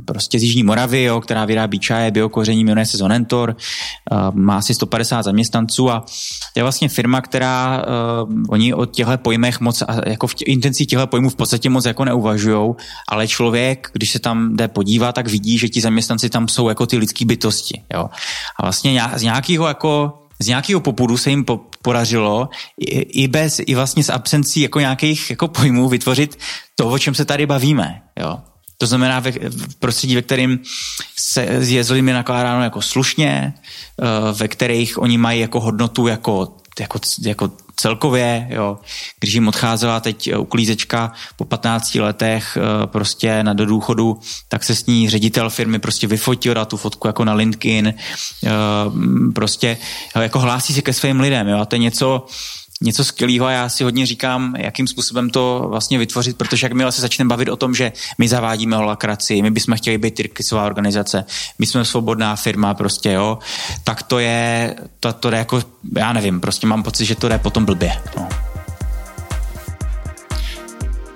prostě 0.04 0.38
z 0.38 0.42
Jižní 0.42 0.62
Moravy, 0.62 1.02
jo, 1.02 1.20
která 1.20 1.44
vyrábí 1.44 1.78
čaje, 1.78 2.10
biokoření, 2.10 2.64
jmenuje 2.64 2.86
se 2.86 2.96
Zonentor, 2.96 3.56
eh, 4.12 4.16
má 4.32 4.58
asi 4.58 4.74
150 4.74 5.22
zaměstnanců 5.22 5.90
a 5.90 6.04
je 6.56 6.62
vlastně 6.62 6.88
firma, 6.88 7.20
která 7.20 7.84
uh, 8.22 8.42
oni 8.48 8.74
o 8.74 8.86
těchto 8.86 9.18
pojmech 9.18 9.60
moc, 9.60 9.82
jako 10.06 10.26
v 10.26 10.34
tě, 10.34 10.44
těchto 10.86 11.06
pojmů 11.06 11.30
v 11.30 11.36
podstatě 11.36 11.70
moc 11.70 11.84
jako 11.84 12.04
neuvažujou, 12.04 12.76
ale 13.08 13.28
člověk, 13.28 13.90
když 13.92 14.10
se 14.10 14.18
tam 14.18 14.56
jde 14.56 14.68
podívat, 14.68 15.12
tak 15.12 15.28
vidí, 15.28 15.58
že 15.58 15.68
ti 15.68 15.80
zaměstnanci 15.80 16.30
tam 16.30 16.48
jsou 16.48 16.68
jako 16.68 16.86
ty 16.86 16.96
lidské 16.96 17.24
bytosti. 17.24 17.82
Jo. 17.94 18.08
A 18.58 18.62
vlastně 18.62 19.02
z 19.16 19.22
nějakého 19.22 19.66
jako 19.66 20.22
z 20.38 20.46
nějakého 20.46 20.80
popudu 20.80 21.16
se 21.16 21.30
jim 21.30 21.44
po, 21.44 21.60
podařilo 21.82 22.48
i, 22.80 23.24
i 23.24 23.28
bez, 23.28 23.60
i 23.66 23.74
vlastně 23.74 24.04
s 24.04 24.10
absencí 24.10 24.60
jako 24.60 24.80
nějakých 24.80 25.30
jako 25.30 25.48
pojmů 25.48 25.88
vytvořit 25.88 26.38
to, 26.74 26.88
o 26.88 26.98
čem 26.98 27.14
se 27.14 27.24
tady 27.24 27.46
bavíme. 27.46 28.02
Jo. 28.20 28.38
To 28.78 28.86
znamená 28.86 29.20
ve, 29.20 29.30
v 29.30 29.76
prostředí, 29.78 30.14
ve 30.14 30.22
kterým 30.22 30.58
se 31.18 31.46
s 31.60 31.90
lidmi 31.90 32.12
nakládáno 32.12 32.64
jako 32.64 32.82
slušně, 32.82 33.54
eh, 33.54 34.32
ve 34.32 34.48
kterých 34.48 34.98
oni 34.98 35.18
mají 35.18 35.40
jako 35.40 35.60
hodnotu 35.60 36.06
jako, 36.06 36.56
jako, 36.80 36.98
jako 37.22 37.50
celkově, 37.76 38.46
jo. 38.50 38.78
Když 39.20 39.34
jim 39.34 39.48
odcházela 39.48 40.00
teď 40.00 40.36
uklízečka 40.36 41.12
po 41.36 41.44
15 41.44 41.94
letech 41.94 42.58
eh, 42.60 42.86
prostě 42.86 43.42
na 43.42 43.52
do 43.52 43.66
důchodu, 43.66 44.20
tak 44.48 44.64
se 44.64 44.74
s 44.74 44.86
ní 44.86 45.10
ředitel 45.10 45.50
firmy 45.50 45.78
prostě 45.78 46.06
vyfotil, 46.06 46.54
dal 46.54 46.66
tu 46.66 46.76
fotku 46.76 47.06
jako 47.06 47.24
na 47.24 47.34
LinkedIn, 47.34 47.86
eh, 47.86 48.50
prostě 49.34 49.76
jako 50.20 50.38
hlásí 50.38 50.74
se 50.74 50.82
ke 50.82 50.92
svým 50.92 51.20
lidem, 51.20 51.48
jo. 51.48 51.58
A 51.58 51.64
to 51.64 51.74
je 51.74 51.80
něco, 51.80 52.26
něco 52.82 53.04
skvělého 53.04 53.46
a 53.46 53.50
já 53.50 53.68
si 53.68 53.84
hodně 53.84 54.06
říkám, 54.06 54.54
jakým 54.58 54.86
způsobem 54.86 55.30
to 55.30 55.66
vlastně 55.68 55.98
vytvořit, 55.98 56.36
protože 56.36 56.66
jakmile 56.66 56.92
se 56.92 57.00
začneme 57.00 57.28
bavit 57.28 57.48
o 57.48 57.56
tom, 57.56 57.74
že 57.74 57.92
my 58.18 58.28
zavádíme 58.28 58.76
holakraci, 58.76 59.42
my 59.42 59.50
bychom 59.50 59.76
chtěli 59.76 59.98
být 59.98 60.14
Tyrkisová 60.14 60.66
organizace, 60.66 61.24
my 61.58 61.66
jsme 61.66 61.84
svobodná 61.84 62.36
firma 62.36 62.74
prostě, 62.74 63.12
jo, 63.12 63.38
tak 63.84 64.02
to 64.02 64.18
je, 64.18 64.74
to, 65.00 65.12
to 65.12 65.30
je 65.30 65.38
jako, 65.38 65.62
já 65.96 66.12
nevím, 66.12 66.40
prostě 66.40 66.66
mám 66.66 66.82
pocit, 66.82 67.04
že 67.04 67.14
to 67.14 67.28
jde 67.28 67.38
potom 67.38 67.64
blbě. 67.64 67.92
No. 68.16 68.28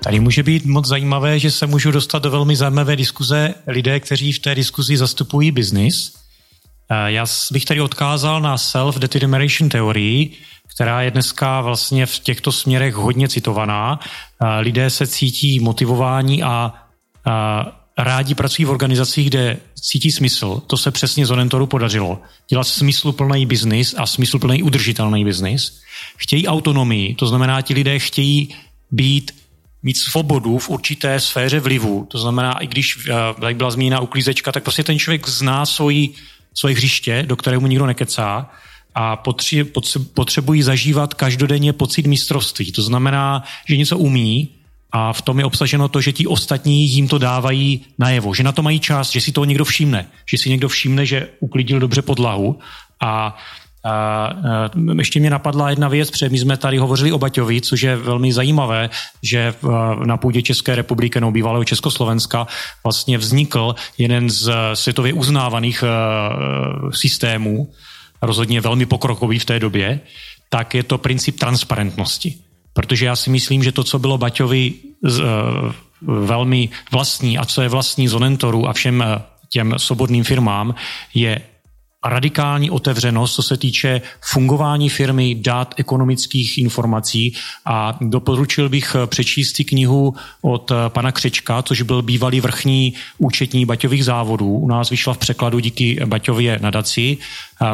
Tady 0.02 0.20
může 0.20 0.42
být 0.42 0.64
moc 0.64 0.86
zajímavé, 0.86 1.38
že 1.38 1.50
se 1.50 1.66
můžu 1.66 1.90
dostat 1.90 2.22
do 2.22 2.30
velmi 2.30 2.56
zajímavé 2.56 2.96
diskuze 2.96 3.54
lidé, 3.66 4.00
kteří 4.00 4.32
v 4.32 4.38
té 4.38 4.54
diskuzi 4.54 4.96
zastupují 4.96 5.50
biznis. 5.50 6.12
Eh, 6.90 7.12
já 7.12 7.26
bych 7.52 7.64
tady 7.64 7.80
odkázal 7.80 8.40
na 8.40 8.56
self-determination 8.56 9.68
teorii, 9.68 10.36
která 10.74 11.02
je 11.02 11.10
dneska 11.10 11.60
vlastně 11.60 12.06
v 12.06 12.18
těchto 12.18 12.52
směrech 12.52 12.94
hodně 12.94 13.28
citovaná. 13.28 14.00
Lidé 14.60 14.90
se 14.90 15.06
cítí 15.06 15.60
motivováni 15.60 16.42
a, 16.42 16.74
rádi 17.98 18.34
pracují 18.34 18.66
v 18.66 18.70
organizacích, 18.70 19.28
kde 19.28 19.56
cítí 19.74 20.10
smysl. 20.12 20.62
To 20.66 20.76
se 20.76 20.90
přesně 20.90 21.26
z 21.26 21.30
Onentoru 21.30 21.66
podařilo. 21.66 22.22
Dělat 22.48 22.64
smysluplný 22.64 23.46
biznis 23.46 23.94
a 23.98 24.06
smysluplný 24.06 24.62
udržitelný 24.62 25.24
biznis. 25.24 25.80
Chtějí 26.16 26.48
autonomii, 26.48 27.14
to 27.14 27.26
znamená, 27.26 27.62
ti 27.62 27.74
lidé 27.74 27.98
chtějí 27.98 28.54
být 28.90 29.32
mít 29.82 29.96
svobodu 29.96 30.58
v 30.58 30.68
určité 30.68 31.20
sféře 31.20 31.60
vlivu. 31.60 32.06
To 32.10 32.18
znamená, 32.18 32.52
i 32.52 32.66
když 32.66 33.08
tady 33.40 33.54
byla 33.54 33.70
zmíněna 33.70 34.00
uklízečka, 34.00 34.52
tak 34.52 34.62
prostě 34.62 34.84
ten 34.84 34.98
člověk 34.98 35.28
zná 35.28 35.66
svoji, 35.66 36.14
svoje 36.54 36.74
hřiště, 36.74 37.24
do 37.26 37.36
kterého 37.36 37.60
mu 37.60 37.66
nikdo 37.66 37.86
nekecá 37.86 38.50
a 38.94 39.22
potřebují 40.14 40.62
zažívat 40.62 41.14
každodenně 41.14 41.72
pocit 41.72 42.06
mistrovství. 42.06 42.72
To 42.72 42.82
znamená, 42.82 43.42
že 43.68 43.76
něco 43.76 43.98
umí 43.98 44.48
a 44.92 45.12
v 45.12 45.22
tom 45.22 45.38
je 45.38 45.44
obsaženo 45.44 45.88
to, 45.88 46.00
že 46.00 46.12
ti 46.12 46.26
ostatní 46.26 46.88
jim 46.88 47.08
to 47.08 47.18
dávají 47.18 47.80
najevo, 47.98 48.34
že 48.34 48.42
na 48.42 48.52
to 48.52 48.62
mají 48.62 48.80
čas, 48.80 49.10
že 49.10 49.20
si 49.20 49.32
to 49.32 49.44
někdo 49.44 49.64
všimne, 49.64 50.06
že 50.26 50.38
si 50.38 50.50
někdo 50.50 50.68
všimne, 50.68 51.06
že 51.06 51.28
uklidil 51.40 51.80
dobře 51.80 52.02
podlahu 52.02 52.58
a 53.00 53.36
a, 53.84 53.90
a 53.90 54.70
ještě 54.98 55.20
mě 55.20 55.30
napadla 55.30 55.70
jedna 55.70 55.88
věc, 55.88 56.10
protože 56.10 56.28
my 56.28 56.38
jsme 56.38 56.56
tady 56.56 56.78
hovořili 56.78 57.12
o 57.12 57.18
Baťovi, 57.18 57.60
což 57.60 57.82
je 57.82 57.96
velmi 57.96 58.32
zajímavé, 58.32 58.90
že 59.22 59.54
na 60.04 60.16
půdě 60.16 60.42
České 60.42 60.76
republiky 60.76 61.20
nebo 61.20 61.32
bývalého 61.32 61.64
Československa 61.64 62.46
vlastně 62.84 63.18
vznikl 63.18 63.74
jeden 63.98 64.30
z 64.30 64.52
světově 64.74 65.12
uznávaných 65.12 65.84
systémů, 66.90 67.72
rozhodně 68.22 68.60
velmi 68.60 68.86
pokrokový 68.86 69.38
v 69.38 69.44
té 69.44 69.58
době, 69.58 70.00
tak 70.48 70.74
je 70.74 70.82
to 70.82 70.98
princip 70.98 71.38
transparentnosti. 71.38 72.34
Protože 72.72 73.06
já 73.06 73.16
si 73.16 73.30
myslím, 73.30 73.62
že 73.62 73.72
to, 73.72 73.84
co 73.84 73.98
bylo 73.98 74.18
Baťovi 74.18 74.74
z, 75.02 75.20
uh, 75.20 75.26
velmi 76.02 76.68
vlastní 76.90 77.38
a 77.38 77.44
co 77.44 77.62
je 77.62 77.68
vlastní 77.68 78.08
Zonentoru 78.08 78.68
a 78.68 78.72
všem 78.72 79.00
uh, 79.00 79.22
těm 79.48 79.74
svobodným 79.76 80.24
firmám, 80.24 80.74
je 81.14 81.40
radikální 82.04 82.70
otevřenost, 82.70 83.34
co 83.34 83.42
se 83.42 83.56
týče 83.56 84.00
fungování 84.20 84.88
firmy, 84.88 85.34
dát 85.34 85.74
ekonomických 85.76 86.58
informací 86.58 87.34
a 87.64 87.98
doporučil 88.00 88.68
bych 88.68 88.96
přečíst 89.06 89.56
si 89.56 89.64
knihu 89.64 90.14
od 90.42 90.72
pana 90.88 91.12
Křečka, 91.12 91.62
což 91.62 91.82
byl 91.82 92.02
bývalý 92.02 92.40
vrchní 92.40 92.94
účetní 93.18 93.66
Baťových 93.66 94.04
závodů. 94.04 94.58
U 94.58 94.68
nás 94.68 94.90
vyšla 94.90 95.14
v 95.14 95.18
překladu 95.18 95.58
díky 95.58 96.00
Baťově 96.04 96.58
nadaci, 96.62 97.18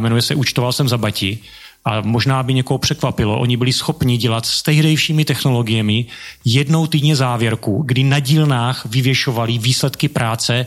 jmenuje 0.00 0.22
se 0.22 0.34
Účtoval 0.34 0.72
jsem 0.72 0.88
za 0.88 0.98
Bati 0.98 1.38
a 1.86 2.00
možná 2.00 2.42
by 2.42 2.54
někoho 2.54 2.78
překvapilo, 2.78 3.38
oni 3.38 3.56
byli 3.56 3.72
schopni 3.72 4.16
dělat 4.16 4.46
s 4.46 4.62
tehdejšími 4.62 5.24
technologiemi 5.24 6.06
jednou 6.44 6.86
týdně 6.86 7.16
závěrku, 7.16 7.82
kdy 7.86 8.04
na 8.04 8.18
dílnách 8.18 8.86
vyvěšovali 8.86 9.58
výsledky 9.58 10.08
práce 10.08 10.66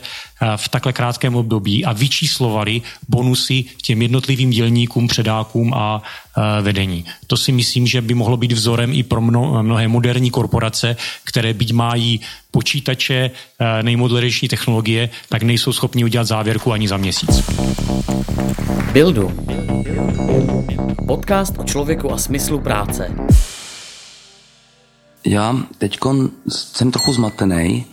v 0.56 0.68
takhle 0.68 0.92
krátkém 0.92 1.36
období 1.36 1.84
a 1.84 1.92
vyčíslovali 1.92 2.82
bonusy 3.08 3.64
těm 3.82 4.02
jednotlivým 4.02 4.50
dělníkům, 4.50 5.06
předákům 5.06 5.74
a 5.74 6.02
eh, 6.02 6.62
vedení. 6.62 7.04
To 7.26 7.36
si 7.36 7.52
myslím, 7.52 7.86
že 7.86 8.00
by 8.00 8.14
mohlo 8.14 8.36
být 8.36 8.52
vzorem 8.52 8.92
i 8.94 9.02
pro 9.02 9.20
mnohé 9.20 9.88
moderní 9.88 10.30
korporace, 10.30 10.96
které 11.24 11.54
byť 11.54 11.72
mají 11.72 12.20
počítače, 12.50 13.30
eh, 13.30 13.82
nejmodernější 13.82 14.48
technologie, 14.48 15.10
tak 15.28 15.42
nejsou 15.42 15.72
schopni 15.72 16.04
udělat 16.04 16.26
závěrku 16.26 16.72
ani 16.72 16.88
za 16.88 16.96
měsíc. 16.96 17.50
Buildu. 18.92 19.32
Podcast 21.06 21.58
o 21.58 21.64
člověku 21.64 22.12
a 22.12 22.18
smyslu 22.18 22.60
práce. 22.60 23.10
Já 25.26 25.56
teď 25.78 25.98
jsem 26.48 26.90
trochu 26.90 27.12
zmatený, 27.12 27.84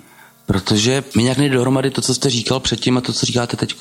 protože 0.47 1.03
mi 1.15 1.23
nějak 1.23 1.37
nejde 1.37 1.55
dohromady 1.55 1.91
to, 1.91 2.01
co 2.01 2.13
jste 2.13 2.29
říkal 2.29 2.59
předtím 2.59 2.97
a 2.97 3.01
to, 3.01 3.13
co 3.13 3.25
říkáte 3.25 3.57
teď. 3.57 3.75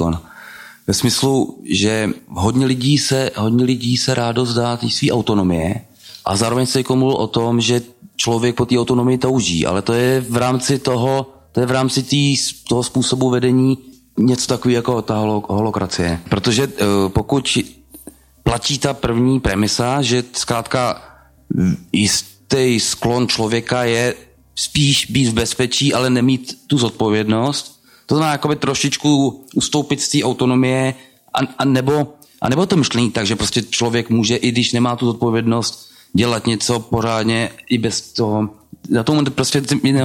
Ve 0.86 0.94
smyslu, 0.94 1.62
že 1.64 2.10
hodně 2.28 2.66
lidí 2.66 2.98
se, 2.98 3.30
hodně 3.36 3.64
lidí 3.64 3.96
se 3.96 4.14
rádo 4.14 4.46
zdá 4.46 4.76
té 4.76 4.90
své 4.90 5.10
autonomie 5.10 5.80
a 6.24 6.36
zároveň 6.36 6.66
se 6.66 6.82
mluvil 6.94 7.16
o 7.16 7.26
tom, 7.26 7.60
že 7.60 7.82
člověk 8.16 8.56
po 8.56 8.66
té 8.66 8.78
autonomii 8.78 9.18
touží, 9.18 9.66
ale 9.66 9.82
to 9.82 9.92
je 9.92 10.20
v 10.20 10.36
rámci 10.36 10.78
toho, 10.78 11.30
to 11.52 11.60
je 11.60 11.66
v 11.66 11.70
rámci 11.70 12.02
tý, 12.02 12.36
toho 12.68 12.82
způsobu 12.82 13.30
vedení 13.30 13.78
něco 14.18 14.46
takového 14.46 14.78
jako 14.78 15.02
ta 15.02 15.18
holokracie. 15.48 16.20
Protože 16.28 16.66
uh, 16.66 16.74
pokud 17.08 17.58
platí 18.42 18.78
ta 18.78 18.94
první 18.94 19.40
premisa, 19.40 20.02
že 20.02 20.24
zkrátka 20.32 21.02
jistý 21.92 22.80
sklon 22.80 23.28
člověka 23.28 23.84
je 23.84 24.14
spíš 24.56 25.06
být 25.06 25.28
v 25.28 25.34
bezpečí, 25.34 25.94
ale 25.94 26.10
nemít 26.10 26.58
tu 26.66 26.78
zodpovědnost. 26.78 27.80
To 28.06 28.14
znamená 28.14 28.32
jakoby 28.32 28.56
trošičku 28.56 29.44
ustoupit 29.54 30.00
z 30.00 30.08
té 30.08 30.24
autonomie 30.24 30.94
a, 31.34 31.38
a, 31.58 31.64
nebo, 31.64 32.14
a 32.40 32.48
nebo 32.48 32.66
to 32.66 32.76
myšlení 32.76 33.10
tak, 33.10 33.26
že 33.26 33.36
prostě 33.36 33.62
člověk 33.62 34.10
může, 34.10 34.36
i 34.36 34.50
když 34.50 34.72
nemá 34.72 34.96
tu 34.96 35.06
zodpovědnost, 35.06 35.90
dělat 36.12 36.46
něco 36.46 36.80
pořádně 36.80 37.50
i 37.68 37.78
bez 37.78 38.12
toho. 38.12 38.50
Za 38.90 39.02
tomu 39.02 39.24
prostě 39.24 39.62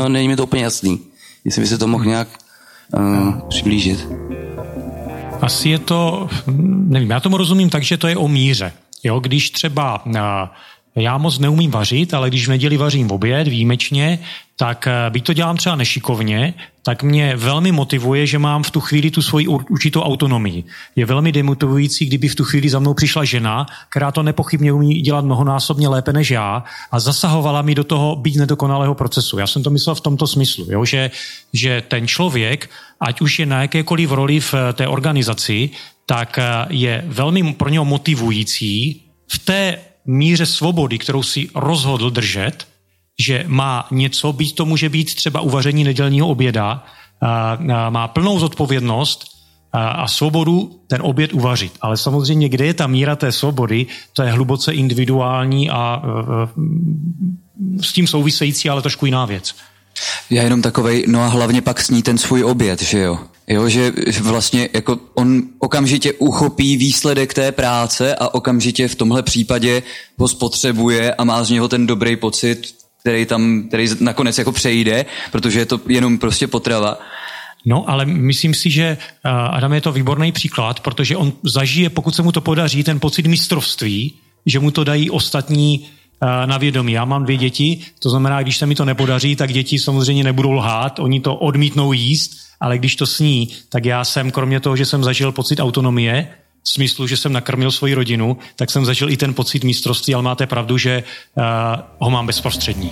není 0.07 0.27
mi 0.27 0.35
to 0.35 0.43
úplně 0.43 0.63
jasný. 0.63 0.99
Jestli 1.45 1.61
by 1.61 1.67
se 1.67 1.77
to 1.77 1.87
mohl 1.87 2.05
nějak 2.05 2.27
uh, 2.97 3.39
přiblížit. 3.49 4.07
Asi 5.41 5.69
je 5.69 5.79
to, 5.79 6.29
nevím, 6.67 7.09
já 7.09 7.19
tomu 7.19 7.37
rozumím 7.37 7.69
tak, 7.69 7.83
že 7.83 7.97
to 7.97 8.07
je 8.07 8.17
o 8.17 8.27
míře. 8.27 8.73
Jo, 9.03 9.19
když 9.19 9.49
třeba 9.49 10.05
uh, 10.05 10.13
já 10.95 11.17
moc 11.17 11.39
neumím 11.39 11.71
vařit, 11.71 12.13
ale 12.13 12.29
když 12.29 12.45
v 12.45 12.49
neděli 12.49 12.77
vařím 12.77 13.11
oběd 13.11 13.47
výjimečně, 13.47 14.19
tak 14.55 14.87
eh, 14.87 15.09
byť 15.09 15.23
to 15.25 15.33
dělám 15.33 15.57
třeba 15.57 15.75
nešikovně, 15.75 16.53
tak 16.83 17.03
mě 17.03 17.35
velmi 17.35 17.71
motivuje, 17.71 18.27
že 18.27 18.39
mám 18.39 18.63
v 18.63 18.71
tu 18.71 18.79
chvíli 18.79 19.11
tu 19.11 19.21
svoji 19.21 19.47
určitou 19.47 20.01
autonomii. 20.01 20.63
Je 20.95 21.05
velmi 21.05 21.31
demotivující, 21.31 22.05
kdyby 22.05 22.27
v 22.27 22.35
tu 22.35 22.43
chvíli 22.43 22.69
za 22.69 22.79
mnou 22.79 22.93
přišla 22.93 23.23
žena, 23.23 23.65
která 23.89 24.11
to 24.11 24.23
nepochybně 24.23 24.73
umí 24.73 25.01
dělat 25.01 25.25
mnohonásobně 25.25 25.87
lépe 25.87 26.13
než 26.13 26.31
já 26.31 26.63
a 26.91 26.99
zasahovala 26.99 27.61
mi 27.61 27.75
do 27.75 27.83
toho 27.83 28.15
být 28.15 28.35
nedokonalého 28.35 28.95
procesu. 28.95 29.39
Já 29.39 29.47
jsem 29.47 29.63
to 29.63 29.69
myslel 29.69 29.95
v 29.95 30.01
tomto 30.01 30.27
smyslu, 30.27 30.65
jo? 30.69 30.85
Že, 30.85 31.11
že 31.53 31.83
ten 31.87 32.07
člověk, 32.07 32.69
ať 32.99 33.21
už 33.21 33.39
je 33.39 33.45
na 33.45 33.61
jakékoliv 33.61 34.11
roli 34.11 34.39
v 34.39 34.53
eh, 34.53 34.73
té 34.73 34.87
organizaci, 34.87 35.69
tak 36.05 36.37
eh, 36.37 36.43
je 36.69 37.03
velmi 37.07 37.53
pro 37.53 37.69
něho 37.69 37.85
motivující 37.85 39.01
v 39.27 39.39
té 39.39 39.77
míře 40.05 40.45
svobody, 40.45 40.97
kterou 40.97 41.23
si 41.23 41.49
rozhodl 41.55 42.09
držet, 42.09 42.67
že 43.19 43.43
má 43.47 43.87
něco, 43.91 44.33
být 44.33 44.55
to 44.55 44.65
může 44.65 44.89
být 44.89 45.15
třeba 45.15 45.41
uvaření 45.41 45.83
nedělního 45.83 46.27
oběda, 46.27 46.85
má 47.89 48.07
plnou 48.07 48.39
zodpovědnost 48.39 49.25
a 49.73 50.07
svobodu 50.07 50.81
ten 50.87 51.01
oběd 51.01 51.33
uvařit. 51.33 51.73
Ale 51.81 51.97
samozřejmě, 51.97 52.49
kde 52.49 52.65
je 52.65 52.73
ta 52.73 52.87
míra 52.87 53.15
té 53.15 53.31
svobody, 53.31 53.85
to 54.13 54.23
je 54.23 54.31
hluboce 54.31 54.73
individuální 54.73 55.69
a 55.69 56.01
s 57.81 57.93
tím 57.93 58.07
související, 58.07 58.69
ale 58.69 58.81
trošku 58.81 59.05
jiná 59.05 59.25
věc. 59.25 59.55
Já 60.29 60.43
jenom 60.43 60.61
takovej, 60.61 61.05
no 61.07 61.21
a 61.21 61.27
hlavně 61.27 61.61
pak 61.61 61.81
sní 61.81 62.03
ten 62.03 62.17
svůj 62.17 62.43
oběd, 62.43 62.81
že 62.81 62.99
jo? 62.99 63.19
Jo, 63.51 63.69
že 63.69 63.91
vlastně 64.21 64.69
jako 64.73 64.99
on 65.13 65.41
okamžitě 65.59 66.13
uchopí 66.13 66.77
výsledek 66.77 67.33
té 67.33 67.51
práce 67.51 68.15
a 68.15 68.33
okamžitě 68.33 68.87
v 68.87 68.95
tomhle 68.95 69.23
případě 69.23 69.83
ho 70.17 70.27
spotřebuje 70.27 71.13
a 71.13 71.23
má 71.23 71.43
z 71.43 71.49
něho 71.49 71.67
ten 71.67 71.87
dobrý 71.87 72.15
pocit, 72.15 72.75
který 72.99 73.25
tam, 73.25 73.63
který 73.67 73.87
nakonec 73.99 74.37
jako 74.37 74.51
přejde, 74.51 75.05
protože 75.31 75.59
je 75.59 75.65
to 75.65 75.79
jenom 75.87 76.17
prostě 76.17 76.47
potrava. 76.47 76.99
No, 77.65 77.89
ale 77.89 78.05
myslím 78.05 78.53
si, 78.53 78.71
že 78.71 78.97
Adam 79.23 79.73
je 79.73 79.81
to 79.81 79.91
výborný 79.91 80.31
příklad, 80.31 80.79
protože 80.79 81.17
on 81.17 81.33
zažije, 81.43 81.89
pokud 81.89 82.15
se 82.15 82.21
mu 82.21 82.31
to 82.31 82.41
podaří, 82.41 82.83
ten 82.83 82.99
pocit 82.99 83.27
mistrovství, 83.27 84.13
že 84.45 84.59
mu 84.59 84.71
to 84.71 84.83
dají 84.83 85.09
ostatní 85.09 85.87
na 86.45 86.57
vědomí. 86.57 86.91
Já 86.91 87.05
mám 87.05 87.23
dvě 87.23 87.37
děti, 87.37 87.79
to 87.99 88.09
znamená, 88.09 88.41
když 88.41 88.57
se 88.57 88.65
mi 88.65 88.75
to 88.75 88.85
nepodaří, 88.85 89.35
tak 89.35 89.53
děti 89.53 89.79
samozřejmě 89.79 90.23
nebudou 90.23 90.51
lhát, 90.51 90.99
oni 90.99 91.19
to 91.19 91.35
odmítnou 91.35 91.93
jíst, 91.93 92.31
ale 92.59 92.77
když 92.77 92.95
to 92.95 93.07
sní, 93.07 93.49
tak 93.69 93.85
já 93.85 94.03
jsem, 94.03 94.31
kromě 94.31 94.59
toho, 94.59 94.75
že 94.75 94.85
jsem 94.85 95.03
zažil 95.03 95.31
pocit 95.31 95.59
autonomie, 95.59 96.27
v 96.63 96.69
smyslu, 96.69 97.07
že 97.07 97.17
jsem 97.17 97.33
nakrmil 97.33 97.71
svoji 97.71 97.93
rodinu, 97.93 98.37
tak 98.55 98.71
jsem 98.71 98.85
zažil 98.85 99.09
i 99.09 99.17
ten 99.17 99.33
pocit 99.33 99.63
mistrovství, 99.63 100.13
ale 100.13 100.23
máte 100.23 100.47
pravdu, 100.47 100.77
že 100.77 101.03
uh, 101.35 101.43
ho 101.99 102.09
mám 102.09 102.27
bezprostřední. 102.27 102.91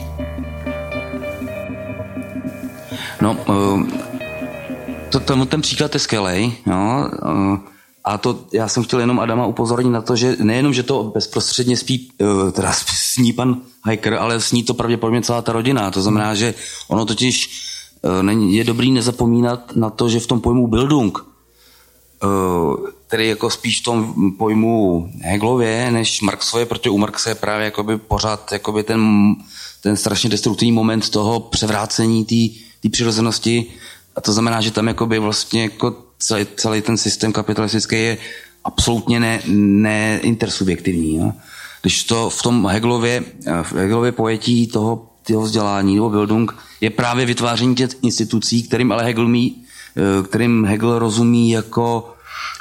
No, 3.21 3.37
uh, 3.47 3.89
to, 5.09 5.19
to, 5.19 5.45
ten 5.45 5.61
příklad 5.61 5.93
je 5.93 5.99
skvělej, 5.99 6.51
no, 6.65 7.11
uh, 7.23 7.59
a 8.09 8.17
to 8.17 8.39
já 8.53 8.67
jsem 8.67 8.83
chtěl 8.83 8.99
jenom 8.99 9.19
Adama 9.19 9.45
upozornit 9.45 9.89
na 9.89 10.01
to, 10.01 10.15
že 10.15 10.35
nejenom, 10.39 10.73
že 10.73 10.83
to 10.83 11.03
bezprostředně 11.03 11.77
spí, 11.77 12.11
uh, 12.21 12.51
teda 12.51 12.73
sní 12.95 13.33
pan 13.33 13.61
hiker, 13.89 14.13
ale 14.13 14.41
sní 14.41 14.63
to 14.63 14.73
pravděpodobně 14.73 15.21
celá 15.21 15.41
ta 15.41 15.51
rodina. 15.51 15.91
To 15.91 16.01
znamená, 16.01 16.35
že 16.35 16.53
ono 16.87 17.05
totiž 17.05 17.49
uh, 18.01 18.49
je 18.49 18.63
dobrý 18.63 18.91
nezapomínat 18.91 19.75
na 19.75 19.89
to, 19.89 20.09
že 20.09 20.19
v 20.19 20.27
tom 20.27 20.41
pojmu 20.41 20.67
Bildung, 20.67 21.17
uh, 21.19 22.89
který 23.07 23.27
jako 23.27 23.49
spíš 23.49 23.81
v 23.81 23.83
tom 23.83 24.13
pojmu 24.37 25.09
Hegelově 25.21 25.91
než 25.91 26.21
Marxově, 26.21 26.65
protože 26.65 26.89
u 26.89 26.97
Marxe 26.97 27.29
je 27.29 27.35
právě 27.35 27.65
jakoby 27.65 27.97
pořád 27.97 28.51
jakoby 28.51 28.83
ten, 28.83 29.35
ten 29.83 29.97
strašně 29.97 30.29
destruktivní 30.29 30.71
moment 30.71 31.09
toho 31.09 31.39
převrácení 31.39 32.25
té 32.81 32.89
přirozenosti 32.89 33.65
a 34.19 34.21
to 34.21 34.33
znamená, 34.33 34.61
že 34.61 34.71
tam 34.71 34.87
jakoby 34.87 35.19
vlastně 35.19 35.61
jako 35.61 35.95
celý, 36.19 36.47
celý 36.55 36.81
ten 36.81 36.97
systém 36.97 37.33
kapitalistický 37.33 37.95
je 37.95 38.17
absolutně 38.63 39.19
ne, 39.19 39.41
neintersubjektivní. 39.47 41.15
Jo? 41.15 41.31
Když 41.81 42.03
to 42.03 42.29
v 42.29 42.41
tom 42.41 42.67
Hegelově, 42.67 43.23
v 43.63 43.73
Hegelově 43.73 44.11
pojetí 44.11 44.67
toho, 44.67 45.07
toho 45.27 45.41
vzdělání 45.41 45.95
nebo 45.95 46.09
Bildung 46.09 46.51
je 46.81 46.89
právě 46.89 47.25
vytváření 47.25 47.75
těch 47.75 47.89
institucí, 48.01 48.63
kterým 48.63 48.91
ale 48.91 49.03
Hegel 49.03 49.27
mí, 49.27 49.63
eh, 49.95 50.27
kterým 50.27 50.65
Hegel 50.65 50.99
rozumí 50.99 51.49
jako 51.51 52.13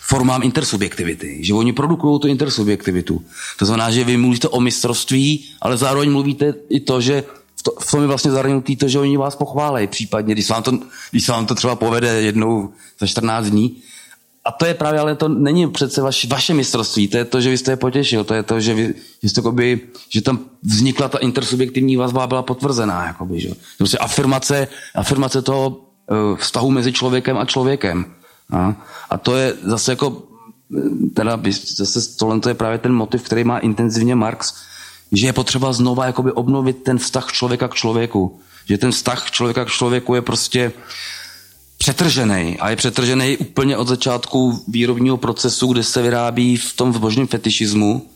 formám 0.03 0.43
intersubjektivity, 0.43 1.45
že 1.45 1.55
oni 1.55 1.73
produkují 1.73 2.21
tu 2.21 2.29
intersubjektivitu. 2.29 3.23
To 3.59 3.67
znamená, 3.67 3.91
že 3.91 4.05
vy 4.05 4.17
mluvíte 4.17 4.49
o 4.49 4.61
mistrovství, 4.61 5.45
ale 5.61 5.77
zároveň 5.77 6.11
mluvíte 6.11 6.55
i 6.69 6.81
to, 6.81 7.01
že 7.01 7.25
v, 7.59 7.63
to, 7.63 7.71
v 7.81 7.91
tom 7.91 8.01
je 8.01 8.07
vlastně 8.07 8.31
zahrnutý 8.31 8.77
to, 8.77 8.89
že 8.89 8.99
oni 8.99 9.17
vás 9.17 9.37
pochválejí 9.37 9.87
případně, 9.87 10.35
když 10.35 10.47
se 10.47 10.53
vám 10.53 10.63
to, 10.63 10.73
když 11.11 11.25
se 11.25 11.33
vám 11.33 11.47
to 11.47 11.55
třeba 11.55 11.77
povede 11.77 12.23
jednou 12.23 12.71
za 13.01 13.07
14 13.07 13.47
dní. 13.47 13.77
A 14.45 14.53
to 14.53 14.65
je 14.67 14.75
právě, 14.75 15.01
ale 15.01 15.15
to 15.15 15.29
není 15.29 15.71
přece 15.71 16.03
vaš, 16.03 16.25
vaše 16.25 16.55
mistrovství, 16.55 17.09
to 17.09 17.17
je 17.17 17.25
to, 17.25 17.41
že 17.41 17.51
vy 17.51 17.59
jste 17.59 17.73
je 17.73 17.77
potěšil, 17.77 18.25
to 18.25 18.35
je 18.35 18.43
to, 18.43 18.61
že, 18.61 18.75
vy, 18.75 18.95
že, 19.23 19.29
jste, 19.29 19.41
jakoby, 19.41 19.81
že 20.09 20.23
tam 20.23 20.41
vznikla 20.63 21.09
ta 21.09 21.19
intersubjektivní 21.19 21.97
vazba 21.97 22.27
byla 22.27 22.43
potvrzená. 22.43 23.07
Jakoby, 23.07 23.41
že? 23.41 23.49
Prostě 23.79 23.99
afirmace, 23.99 24.69
afirmace 24.95 25.43
toho 25.43 25.69
uh, 25.69 26.37
vztahu 26.37 26.71
mezi 26.71 26.93
člověkem 26.93 27.39
a 27.39 27.45
člověkem. 27.45 28.05
A, 28.53 28.77
a 29.11 29.19
to 29.19 29.37
je 29.37 29.55
zase 29.63 29.93
jako, 29.93 30.23
teda 31.15 31.41
zase 31.77 32.17
tohle 32.17 32.41
to 32.41 32.49
je 32.49 32.55
právě 32.55 32.79
ten 32.79 32.93
motiv, 32.93 33.23
který 33.23 33.45
má 33.45 33.59
intenzivně 33.59 34.15
Marx, 34.15 34.55
že 35.13 35.27
je 35.27 35.33
potřeba 35.33 35.73
znova 35.73 36.07
jakoby 36.07 36.33
obnovit 36.33 36.83
ten 36.83 36.99
vztah 36.99 37.33
člověka 37.33 37.69
k 37.69 37.75
člověku. 37.75 38.41
Že 38.69 38.79
ten 38.79 38.91
vztah 38.91 39.31
člověka 39.31 39.65
k 39.65 39.69
člověku 39.69 40.15
je 40.15 40.23
prostě 40.23 40.73
přetržený 41.79 42.59
a 42.59 42.71
je 42.71 42.77
přetržený 42.77 43.37
úplně 43.37 43.77
od 43.77 43.89
začátku 43.89 44.65
výrobního 44.69 45.17
procesu, 45.17 45.73
kde 45.73 45.83
se 45.83 46.03
vyrábí 46.03 46.57
v 46.57 46.73
tom 46.73 46.93
zbožném 46.93 47.27
fetišismu 47.27 48.11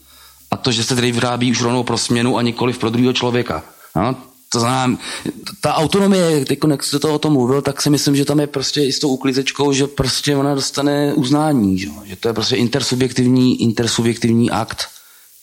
a 0.50 0.57
to, 0.57 0.72
že 0.72 0.85
se 0.85 0.94
tedy 0.94 1.12
vyrábí 1.12 1.50
už 1.50 1.62
rovnou 1.62 1.83
pro 1.83 1.98
směnu 1.98 2.38
a 2.38 2.42
nikoli 2.42 2.72
pro 2.72 2.90
druhého 2.90 3.12
člověka. 3.12 3.64
No, 3.96 4.16
to 4.52 4.61
znamená, 4.61 4.98
ta 5.61 5.74
autonomie, 5.74 6.44
teď 6.44 6.59
jak 6.70 6.83
jste 6.83 6.98
to 6.98 7.14
o 7.14 7.18
tom 7.18 7.33
mluvil, 7.33 7.62
tak 7.62 7.83
si 7.83 7.90
myslím, 7.90 8.16
že 8.16 8.24
tam 8.24 8.40
je 8.40 8.46
prostě 8.46 8.85
i 8.85 8.92
s 8.92 8.98
tou 8.98 9.09
uklízečkou, 9.09 9.72
že 9.72 9.87
prostě 9.87 10.37
ona 10.37 10.55
dostane 10.55 11.14
uznání, 11.14 11.78
že, 11.78 11.88
že 12.05 12.16
to 12.16 12.28
je 12.28 12.35
prostě 12.35 12.57
intersubjektivní, 12.57 13.62
intersubjektivní 13.62 14.50
akt, 14.50 14.88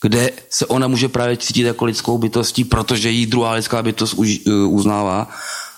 kde 0.01 0.31
se 0.49 0.65
ona 0.65 0.88
může 0.88 1.09
právě 1.09 1.38
cítit 1.38 1.63
jako 1.63 1.85
lidskou 1.85 2.17
bytostí, 2.17 2.63
protože 2.63 3.09
jí 3.09 3.25
druhá 3.25 3.51
lidská 3.51 3.83
bytost 3.83 4.13
už, 4.13 4.39
uh, 4.47 4.73
uznává. 4.73 5.29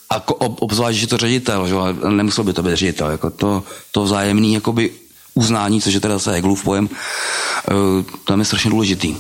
A 0.10 0.24
obzvlášť, 0.40 1.00
že 1.00 1.08
to 1.08 1.18
ředitel, 1.18 1.68
že? 1.68 1.76
nemusel 2.10 2.44
by 2.44 2.54
to 2.54 2.64
být 2.64 2.76
ředitel, 2.76 3.10
jako 3.10 3.30
to, 3.30 3.64
to 3.92 4.04
vzájemný 4.04 4.54
jakoby 4.54 4.92
uznání, 5.34 5.82
což 5.82 5.94
je 5.94 6.00
teda 6.00 6.14
zase 6.14 6.32
Hegelův 6.32 6.64
pojem, 6.64 6.90
uh, 6.90 8.04
tam 8.26 8.40
je 8.40 8.46
strašně 8.46 8.72
důležitý. 8.72 9.16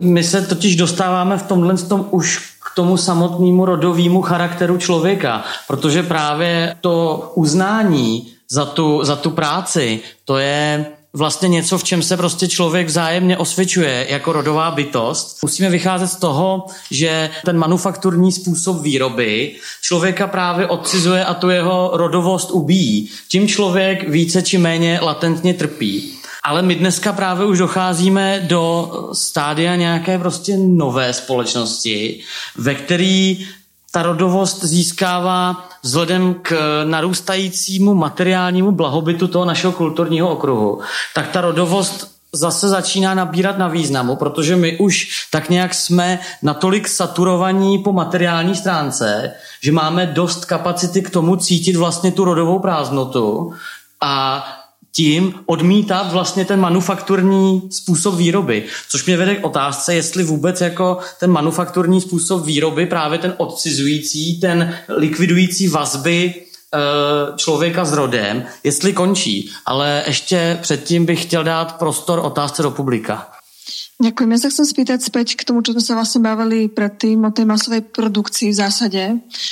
My 0.00 0.24
se 0.24 0.42
totiž 0.42 0.76
dostáváme 0.76 1.38
v 1.38 1.42
tomhle 1.42 1.76
tom 1.76 2.06
už 2.10 2.38
k 2.38 2.74
tomu 2.74 2.96
samotnému 2.96 3.64
rodovému 3.64 4.22
charakteru 4.22 4.78
člověka, 4.78 5.44
protože 5.68 6.02
právě 6.02 6.76
to 6.80 7.32
uznání 7.34 8.32
za 8.50 8.66
tu, 8.66 9.04
za 9.04 9.16
tu 9.16 9.30
práci, 9.30 10.00
to 10.24 10.38
je 10.38 10.86
vlastně 11.12 11.48
něco, 11.48 11.78
v 11.78 11.84
čem 11.84 12.02
se 12.02 12.16
prostě 12.16 12.48
člověk 12.48 12.86
vzájemně 12.86 13.36
osvědčuje 13.36 14.06
jako 14.10 14.32
rodová 14.32 14.70
bytost. 14.70 15.38
Musíme 15.42 15.70
vycházet 15.70 16.06
z 16.06 16.16
toho, 16.16 16.66
že 16.90 17.30
ten 17.44 17.58
manufakturní 17.58 18.32
způsob 18.32 18.82
výroby 18.82 19.56
člověka 19.82 20.26
právě 20.26 20.66
odcizuje 20.66 21.24
a 21.24 21.34
tu 21.34 21.50
jeho 21.50 21.90
rodovost 21.92 22.50
ubíjí. 22.50 23.10
Tím 23.28 23.48
člověk 23.48 24.08
více 24.08 24.42
či 24.42 24.58
méně 24.58 24.98
latentně 25.02 25.54
trpí. 25.54 26.12
Ale 26.44 26.62
my 26.62 26.74
dneska 26.74 27.12
právě 27.12 27.46
už 27.46 27.58
docházíme 27.58 28.44
do 28.48 28.90
stádia 29.12 29.76
nějaké 29.76 30.18
prostě 30.18 30.56
nové 30.56 31.12
společnosti, 31.12 32.20
ve 32.56 32.74
který 32.74 33.46
ta 33.90 34.02
rodovost 34.02 34.64
získává 34.64 35.69
vzhledem 35.82 36.34
k 36.42 36.82
narůstajícímu 36.84 37.94
materiálnímu 37.94 38.72
blahobytu 38.72 39.28
toho 39.28 39.44
našeho 39.44 39.72
kulturního 39.72 40.30
okruhu, 40.30 40.80
tak 41.14 41.28
ta 41.28 41.40
rodovost 41.40 42.20
zase 42.32 42.68
začíná 42.68 43.14
nabírat 43.14 43.58
na 43.58 43.68
významu, 43.68 44.16
protože 44.16 44.56
my 44.56 44.78
už 44.78 45.26
tak 45.30 45.50
nějak 45.50 45.74
jsme 45.74 46.18
natolik 46.42 46.88
saturovaní 46.88 47.78
po 47.78 47.92
materiální 47.92 48.54
stránce, 48.54 49.32
že 49.62 49.72
máme 49.72 50.06
dost 50.06 50.44
kapacity 50.44 51.02
k 51.02 51.10
tomu 51.10 51.36
cítit 51.36 51.76
vlastně 51.76 52.12
tu 52.12 52.24
rodovou 52.24 52.58
prázdnotu. 52.58 53.52
A 54.00 54.44
tím 54.92 55.34
odmítat 55.46 56.12
vlastně 56.12 56.44
ten 56.44 56.60
manufakturní 56.60 57.62
způsob 57.70 58.14
výroby. 58.14 58.64
Což 58.88 59.06
mě 59.06 59.16
vede 59.16 59.36
k 59.36 59.44
otázce, 59.44 59.94
jestli 59.94 60.24
vůbec 60.24 60.60
jako 60.60 60.98
ten 61.20 61.30
manufakturní 61.30 62.00
způsob 62.00 62.44
výroby, 62.44 62.86
právě 62.86 63.18
ten 63.18 63.34
odcizující, 63.36 64.40
ten 64.40 64.74
likvidující 64.88 65.68
vazby 65.68 66.34
eh, 66.34 66.78
člověka 67.36 67.84
s 67.84 67.92
rodem, 67.92 68.44
jestli 68.64 68.92
končí. 68.92 69.50
Ale 69.66 70.02
ještě 70.06 70.58
předtím 70.62 71.06
bych 71.06 71.22
chtěl 71.22 71.44
dát 71.44 71.78
prostor 71.78 72.18
otázce 72.18 72.62
do 72.62 72.70
publika. 72.70 73.39
Ďakujem. 74.00 74.32
Ja 74.32 74.40
sa 74.40 74.48
chcem 74.48 74.64
spýtať 74.64 74.98
späť 75.04 75.36
k 75.36 75.44
tomu, 75.44 75.60
čo 75.60 75.76
sme 75.76 75.84
sa 75.84 75.92
vlastne 75.92 76.24
bavili 76.24 76.72
predtým, 76.72 77.20
o 77.20 77.28
tej 77.28 77.44
masovej 77.44 77.84
produkcii 77.84 78.48
v 78.48 78.56
zásade 78.56 79.02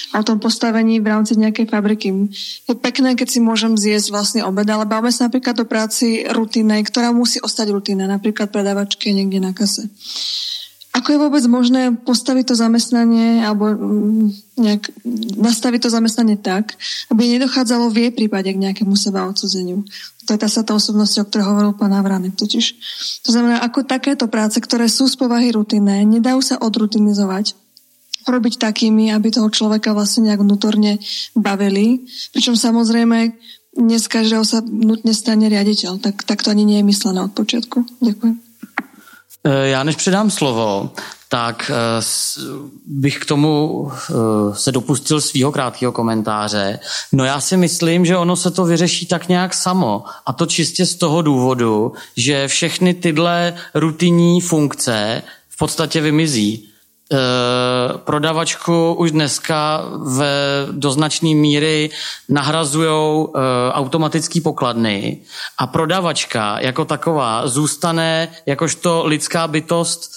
a 0.08 0.14
o 0.16 0.24
tom 0.24 0.40
postavení 0.40 1.04
v 1.04 1.10
rámci 1.12 1.36
nejakej 1.36 1.68
fabriky. 1.68 2.32
Je 2.64 2.72
pekné, 2.72 3.12
keď 3.12 3.28
si 3.28 3.44
môžem 3.44 3.76
zjesť 3.76 4.08
vlastne 4.08 4.40
obed, 4.48 4.64
ale 4.64 4.88
bavíme 4.88 5.12
sa 5.12 5.28
napríklad 5.28 5.52
o 5.60 5.68
práci 5.68 6.24
rutinej, 6.32 6.80
ktorá 6.88 7.12
musí 7.12 7.44
ostať 7.44 7.76
rutina, 7.76 8.08
napríklad 8.08 8.48
predavačke 8.48 9.12
niekde 9.12 9.36
na 9.36 9.52
kase. 9.52 9.92
Ako 10.96 11.14
je 11.14 11.18
vôbec 11.20 11.44
možné 11.46 11.92
postaviť 11.94 12.52
to 12.52 12.54
zamestnanie 12.56 13.44
alebo 13.44 13.70
mm, 13.70 14.56
nejak 14.56 14.88
nastaviť 15.36 15.86
to 15.86 15.90
zamestnanie 15.92 16.40
tak, 16.40 16.74
aby 17.12 17.38
nedochádzalo 17.38 17.92
v 17.92 18.08
jej 18.08 18.12
prípade 18.12 18.48
k 18.50 18.58
nejakému 18.58 18.96
seba 18.96 19.28
odsudzeniu? 19.28 19.84
To 20.28 20.36
je 20.36 20.40
tá 20.40 20.48
sa 20.48 20.60
tá 20.60 20.76
osobnosť, 20.76 21.24
o 21.24 21.26
ktorej 21.28 21.48
hovoril 21.48 21.72
pán 21.76 21.92
Avranek. 21.92 22.36
Totiž, 22.36 22.64
to 23.24 23.32
znamená, 23.32 23.64
ako 23.64 23.84
takéto 23.84 24.28
práce, 24.28 24.60
ktoré 24.60 24.88
sú 24.88 25.08
z 25.08 25.16
povahy 25.16 25.52
rutinné, 25.52 26.04
nedajú 26.04 26.40
sa 26.44 26.60
odrutinizovať, 26.60 27.56
robiť 28.28 28.60
takými, 28.60 29.08
aby 29.12 29.32
toho 29.32 29.48
človeka 29.48 29.96
vlastne 29.96 30.28
nejak 30.28 30.44
vnútorne 30.44 31.00
bavili. 31.32 32.04
Pričom 32.36 32.60
samozrejme 32.60 33.32
dnes 33.72 34.04
každého 34.04 34.44
sa 34.44 34.60
nutne 34.64 35.16
stane 35.16 35.48
riaditeľ. 35.48 36.00
Tak, 36.00 36.28
tak 36.28 36.44
to 36.44 36.52
ani 36.52 36.64
nie 36.64 36.80
je 36.80 36.88
myslené 36.92 37.24
od 37.24 37.32
počiatku. 37.32 37.86
Ďakujem. 38.04 38.47
E, 39.48 39.68
já 39.68 39.84
než 39.84 39.96
předám 39.96 40.30
slovo, 40.30 40.90
tak 41.28 41.70
eh, 41.70 42.02
bych 42.86 43.18
k 43.18 43.24
tomu 43.24 43.88
eh, 43.92 44.14
se 44.54 44.72
dopustil 44.72 45.20
svého 45.20 45.52
krátkého 45.52 45.92
komentáře. 45.92 46.78
No 47.12 47.24
já 47.24 47.40
si 47.40 47.56
myslím, 47.56 48.06
že 48.06 48.16
ono 48.16 48.36
se 48.36 48.50
to 48.50 48.64
vyřeší 48.64 49.06
tak 49.06 49.28
nějak 49.28 49.54
samo. 49.54 50.04
A 50.26 50.32
to 50.32 50.46
čistě 50.46 50.86
z 50.86 50.94
toho 50.94 51.22
důvodu, 51.22 51.92
že 52.16 52.48
všechny 52.48 52.94
tyhle 52.94 53.54
rutinní 53.74 54.40
funkce 54.40 55.22
v 55.48 55.56
podstatě 55.58 56.00
vymizí. 56.00 56.67
E, 57.12 57.18
prodavačku 57.98 58.94
už 58.94 59.10
dneska 59.10 59.82
v 59.96 60.18
doznačné 60.70 61.34
míry 61.34 61.90
nahrazují 62.28 62.88
e, 62.88 63.28
automatické 63.72 64.40
pokladny 64.40 65.20
a 65.58 65.66
prodavačka 65.66 66.60
jako 66.60 66.84
taková 66.84 67.48
zůstane 67.48 68.28
jakožto 68.46 69.06
lidská 69.06 69.48
bytost 69.48 70.12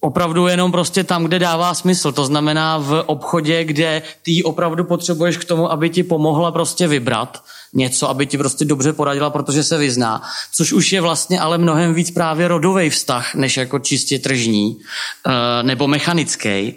opravdu 0.00 0.46
jenom 0.46 0.72
prostě 0.72 1.04
tam, 1.04 1.24
kde 1.24 1.38
dává 1.38 1.74
smysl. 1.74 2.12
To 2.12 2.24
znamená 2.24 2.78
v 2.78 3.04
obchodě, 3.06 3.64
kde 3.64 4.02
ty 4.22 4.42
opravdu 4.42 4.84
potřebuješ 4.84 5.36
k 5.36 5.44
tomu, 5.44 5.72
aby 5.72 5.90
ti 5.90 6.02
pomohla 6.02 6.52
prostě 6.52 6.88
vybrat 6.88 7.42
něco, 7.74 8.10
aby 8.10 8.26
ti 8.26 8.38
prostě 8.38 8.64
dobře 8.64 8.92
poradila, 8.92 9.30
protože 9.30 9.62
se 9.62 9.78
vyzná. 9.78 10.22
Což 10.54 10.72
už 10.72 10.92
je 10.92 11.00
vlastně 11.00 11.40
ale 11.40 11.58
mnohem 11.58 11.94
víc 11.94 12.10
právě 12.10 12.48
rodový 12.48 12.90
vztah, 12.90 13.34
než 13.34 13.56
jako 13.56 13.78
čistě 13.78 14.18
tržní 14.18 14.78
eh, 15.26 15.62
nebo 15.62 15.88
mechanický. 15.88 16.74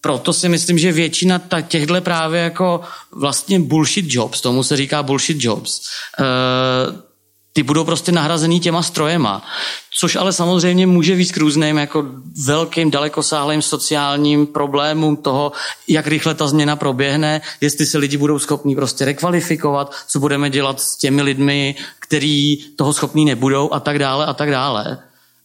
Proto 0.00 0.32
si 0.32 0.48
myslím, 0.48 0.78
že 0.78 0.92
většina 0.92 1.40
těchto 1.68 2.00
právě 2.00 2.40
jako 2.40 2.80
vlastně 3.12 3.60
bullshit 3.60 4.06
jobs, 4.08 4.40
tomu 4.40 4.62
se 4.62 4.76
říká 4.76 5.02
bullshit 5.02 5.44
jobs, 5.44 5.80
eh, 6.20 7.05
ty 7.56 7.62
budou 7.62 7.84
prostě 7.84 8.12
nahrazený 8.12 8.60
těma 8.60 8.82
strojema. 8.82 9.42
Což 9.98 10.16
ale 10.16 10.32
samozřejmě 10.32 10.86
může 10.86 11.14
víc 11.14 11.32
k 11.32 11.36
různým 11.36 11.76
jako 11.76 12.04
velkým, 12.44 12.90
dalekosáhlým 12.90 13.62
sociálním 13.62 14.46
problémům 14.46 15.16
toho, 15.16 15.52
jak 15.88 16.06
rychle 16.06 16.34
ta 16.34 16.46
změna 16.46 16.76
proběhne, 16.76 17.40
jestli 17.60 17.86
se 17.86 17.98
lidi 17.98 18.16
budou 18.16 18.38
schopní 18.38 18.76
prostě 18.76 19.04
rekvalifikovat, 19.04 19.94
co 20.08 20.20
budeme 20.20 20.50
dělat 20.50 20.80
s 20.80 20.96
těmi 20.96 21.22
lidmi, 21.22 21.74
kteří 21.98 22.64
toho 22.76 22.92
schopní 22.92 23.24
nebudou 23.24 23.72
a 23.72 23.80
tak 23.80 23.98
dále 23.98 24.26
a 24.26 24.34
tak 24.34 24.50
dále. 24.50 24.98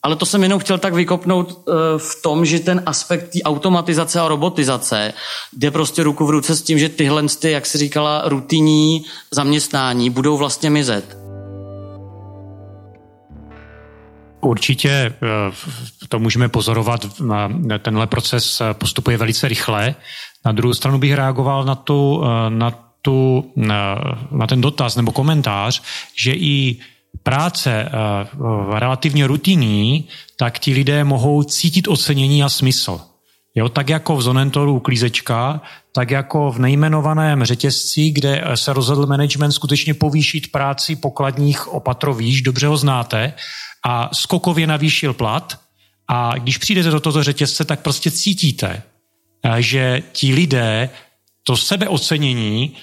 Ale 0.03 0.15
to 0.15 0.25
jsem 0.25 0.43
jenom 0.43 0.59
chtěl 0.59 0.77
tak 0.77 0.93
vykopnout 0.93 1.51
eh, 1.51 1.71
v 1.97 2.21
tom, 2.21 2.45
že 2.45 2.59
ten 2.59 2.83
aspekt 2.85 3.29
té 3.29 3.41
automatizace 3.41 4.19
a 4.19 4.27
robotizace 4.27 5.13
jde 5.53 5.71
prostě 5.71 6.03
ruku 6.03 6.25
v 6.25 6.29
ruce 6.29 6.55
s 6.55 6.61
tím, 6.61 6.79
že 6.79 6.89
tyhle, 6.89 7.23
jak 7.43 7.65
se 7.65 7.77
říkala, 7.77 8.23
rutinní 8.25 9.05
zaměstnání 9.31 10.09
budou 10.09 10.37
vlastně 10.37 10.69
mizet. 10.69 11.20
Určitě 14.41 14.89
eh, 14.89 15.13
to 16.09 16.19
můžeme 16.19 16.49
pozorovat, 16.49 17.05
tenhle 17.79 18.07
proces 18.07 18.61
eh, 18.61 18.73
postupuje 18.73 19.17
velice 19.17 19.47
rychle. 19.47 19.95
Na 20.45 20.51
druhou 20.51 20.73
stranu 20.73 20.97
bych 20.97 21.13
reagoval 21.13 21.65
na, 21.65 21.75
tu, 21.75 22.23
eh, 22.25 22.49
na, 22.49 22.71
tu, 23.01 23.51
na 24.31 24.47
ten 24.47 24.61
dotaz 24.61 24.95
nebo 24.95 25.11
komentář, 25.11 25.81
že 26.15 26.33
i 26.33 26.77
práce 27.23 27.89
relativně 28.73 29.27
rutinní, 29.27 30.07
tak 30.37 30.59
ti 30.59 30.73
lidé 30.73 31.03
mohou 31.03 31.43
cítit 31.43 31.87
ocenění 31.87 32.43
a 32.43 32.49
smysl. 32.49 33.01
Jo, 33.55 33.69
tak 33.69 33.89
jako 33.89 34.15
v 34.15 34.21
Zonentoru 34.21 34.75
uklízečka, 34.75 35.61
tak 35.91 36.11
jako 36.11 36.51
v 36.51 36.59
nejmenovaném 36.59 37.43
řetězci, 37.43 38.09
kde 38.09 38.43
se 38.55 38.73
rozhodl 38.73 39.05
management 39.05 39.51
skutečně 39.51 39.93
povýšit 39.93 40.51
práci 40.51 40.95
pokladních 40.95 41.67
opatrovíš, 41.67 42.41
dobře 42.41 42.67
ho 42.67 42.77
znáte, 42.77 43.33
a 43.85 44.09
skokově 44.13 44.67
navýšil 44.67 45.13
plat. 45.13 45.59
A 46.07 46.37
když 46.37 46.57
přijdete 46.57 46.89
do 46.89 46.99
toho 46.99 47.23
řetězce, 47.23 47.65
tak 47.65 47.81
prostě 47.81 48.11
cítíte, 48.11 48.83
eh, 49.43 49.61
že 49.61 50.03
ti 50.11 50.33
lidé 50.33 50.89
to 51.43 51.57
sebeocenění 51.57 52.75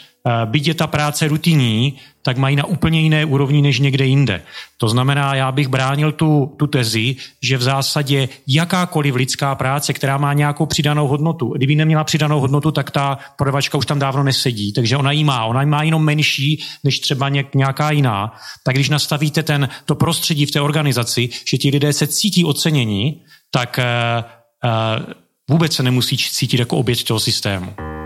byť 0.45 0.67
je 0.67 0.75
ta 0.75 0.87
práce 0.87 1.29
rutinní, 1.29 1.97
tak 2.29 2.37
mají 2.37 2.57
na 2.57 2.67
úplně 2.67 3.01
jiné 3.01 3.25
úrovni 3.25 3.63
než 3.63 3.81
někde 3.81 4.05
jinde. 4.05 4.43
To 4.77 4.89
znamená, 4.89 5.35
já 5.35 5.53
bych 5.53 5.69
bránil 5.69 6.13
tu, 6.13 6.55
tu 6.59 6.67
tezi, 6.67 7.17
že 7.43 7.57
v 7.57 7.63
zásadě 7.63 8.29
jakákoliv 8.47 9.15
lidská 9.15 9.55
práce, 9.55 9.93
která 9.93 10.19
má 10.19 10.33
nějakou 10.33 10.67
přidanou 10.67 11.09
hodnotu, 11.09 11.49
kdyby 11.57 11.75
neměla 11.75 12.05
přidanou 12.05 12.41
hodnotu, 12.41 12.71
tak 12.71 12.91
ta 12.91 13.19
prodavačka 13.37 13.79
už 13.79 13.87
tam 13.87 13.99
dávno 13.99 14.23
nesedí, 14.23 14.73
takže 14.73 14.97
ona 14.97 15.13
ji 15.13 15.25
má. 15.25 15.45
Ona 15.45 15.63
ji 15.63 15.67
má 15.67 15.83
jenom 15.83 16.05
menší 16.05 16.63
než 16.85 16.99
třeba 17.01 17.29
nějaká 17.55 17.91
jiná. 17.91 18.33
Tak 18.65 18.75
když 18.75 18.89
nastavíte 18.89 19.43
ten, 19.43 19.69
to 19.85 19.95
prostředí 19.95 20.47
v 20.47 20.51
té 20.51 20.61
organizaci, 20.61 21.29
že 21.51 21.59
ti 21.59 21.71
lidé 21.71 21.93
se 21.93 22.07
cítí 22.07 22.45
ocenění, 22.45 23.23
tak 23.51 23.81
uh, 23.81 24.25
uh, 24.71 25.13
vůbec 25.51 25.73
se 25.73 25.83
nemusí 25.83 26.17
cítit 26.17 26.61
jako 26.61 26.77
oběť 26.77 27.05
toho 27.05 27.21
systému. 27.21 27.98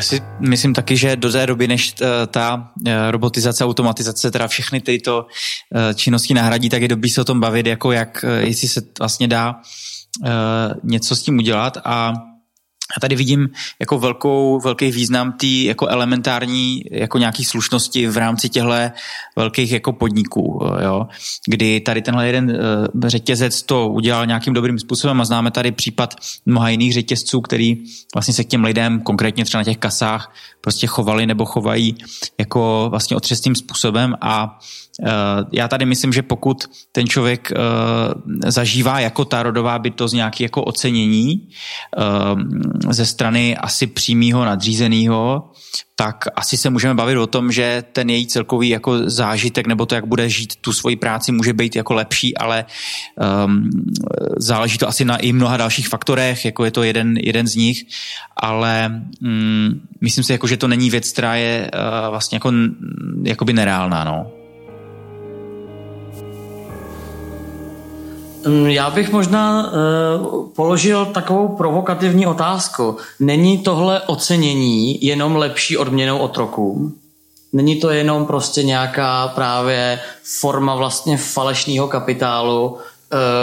Já 0.00 0.04
si 0.04 0.20
myslím 0.40 0.74
taky, 0.74 0.96
že 0.96 1.16
do 1.16 1.32
té 1.32 1.46
doby, 1.46 1.68
než 1.68 1.94
eh, 2.00 2.26
ta 2.26 2.70
eh, 2.86 3.10
robotizace, 3.10 3.64
automatizace, 3.64 4.30
teda 4.30 4.48
všechny 4.48 4.80
tyto 4.80 5.26
eh, 5.74 5.94
činnosti 5.94 6.34
nahradí, 6.34 6.68
tak 6.68 6.82
je 6.82 6.88
dobrý 6.88 7.10
se 7.10 7.20
o 7.20 7.24
tom 7.24 7.40
bavit, 7.40 7.66
jako 7.66 7.92
jak, 7.92 8.24
jestli 8.38 8.68
se 8.68 8.82
vlastně 8.98 9.28
dá 9.28 9.60
něco 10.82 11.16
s 11.16 11.22
tím 11.22 11.38
udělat. 11.38 11.78
A 11.84 12.12
a 12.96 13.00
tady 13.00 13.16
vidím 13.16 13.48
jako 13.80 13.98
velkou, 13.98 14.60
velký 14.60 14.90
význam 14.90 15.32
té 15.32 15.46
jako 15.46 15.86
elementární 15.86 16.82
jako 16.90 17.18
nějaký 17.18 17.44
slušnosti 17.44 18.06
v 18.06 18.16
rámci 18.16 18.48
těchto 18.48 18.70
velkých 19.36 19.72
jako 19.72 19.92
podniků, 19.92 20.60
jo? 20.82 21.06
kdy 21.46 21.80
tady 21.80 22.02
tenhle 22.02 22.26
jeden 22.26 22.50
uh, 22.50 23.08
řetězec 23.08 23.62
to 23.62 23.88
udělal 23.88 24.26
nějakým 24.26 24.54
dobrým 24.54 24.78
způsobem 24.78 25.20
a 25.20 25.24
známe 25.24 25.50
tady 25.50 25.72
případ 25.72 26.14
mnoha 26.46 26.68
jiných 26.68 26.92
řetězců, 26.92 27.40
který 27.40 27.84
vlastně 28.14 28.34
se 28.34 28.44
k 28.44 28.48
těm 28.48 28.64
lidem, 28.64 29.00
konkrétně 29.00 29.44
třeba 29.44 29.60
na 29.60 29.64
těch 29.64 29.78
kasách, 29.78 30.34
prostě 30.60 30.86
chovali 30.86 31.26
nebo 31.26 31.44
chovají 31.44 31.96
jako 32.38 32.86
vlastně 32.90 33.16
otřesným 33.16 33.54
způsobem 33.54 34.14
a 34.20 34.58
Eh, 34.89 34.89
já 35.52 35.68
tady 35.68 35.86
myslím, 35.86 36.12
že 36.12 36.22
pokud 36.22 36.64
ten 36.92 37.06
člověk 37.06 37.52
eh, 37.52 38.50
zažívá 38.50 39.00
jako 39.00 39.24
ta 39.24 39.42
rodová 39.42 39.78
bytost 39.78 40.14
nějaké 40.14 40.44
jako 40.44 40.64
ocenění 40.64 41.48
eh, 41.98 42.92
ze 42.92 43.06
strany 43.06 43.56
asi 43.56 43.86
přímého 43.86 44.44
nadřízeného, 44.44 45.50
tak 45.96 46.24
asi 46.36 46.56
se 46.56 46.70
můžeme 46.70 46.94
bavit 46.94 47.16
o 47.16 47.26
tom, 47.26 47.52
že 47.52 47.84
ten 47.92 48.10
její 48.10 48.26
celkový 48.26 48.68
jako 48.68 49.10
zážitek 49.10 49.66
nebo 49.66 49.86
to, 49.86 49.94
jak 49.94 50.06
bude 50.06 50.28
žít 50.28 50.56
tu 50.56 50.72
svoji 50.72 50.96
práci, 50.96 51.32
může 51.32 51.52
být 51.52 51.76
jako 51.76 51.94
lepší, 51.94 52.36
ale 52.36 52.64
um, 53.44 53.70
záleží 54.36 54.78
to 54.78 54.88
asi 54.88 55.04
na 55.04 55.16
i 55.16 55.32
mnoha 55.32 55.56
dalších 55.56 55.88
faktorech, 55.88 56.44
jako 56.44 56.64
je 56.64 56.70
to 56.70 56.82
jeden, 56.82 57.16
jeden 57.16 57.46
z 57.46 57.54
nich, 57.54 57.84
ale 58.36 59.02
um, 59.22 59.80
myslím 60.00 60.24
si, 60.24 60.32
jako, 60.32 60.46
že 60.46 60.56
to 60.56 60.68
není 60.68 60.90
věc, 60.90 61.12
která 61.12 61.34
je 61.34 61.70
uh, 61.74 62.10
vlastně 62.10 62.36
jako, 62.36 62.52
jakoby 63.24 63.52
nereálná. 63.52 64.04
No. 64.04 64.39
Já 68.66 68.90
bych 68.90 69.12
možná 69.12 69.72
uh, 69.72 70.48
položil 70.56 71.06
takovou 71.06 71.48
provokativní 71.48 72.26
otázku. 72.26 72.96
Není 73.20 73.58
tohle 73.58 74.00
ocenění 74.00 75.04
jenom 75.04 75.36
lepší 75.36 75.76
odměnou 75.76 76.18
otrokům? 76.18 76.94
Není 77.52 77.80
to 77.80 77.90
jenom 77.90 78.26
prostě 78.26 78.62
nějaká 78.62 79.28
právě 79.28 80.00
forma 80.40 80.74
vlastně 80.74 81.16
falešného 81.16 81.88
kapitálu, 81.88 82.68
uh, 82.68 82.78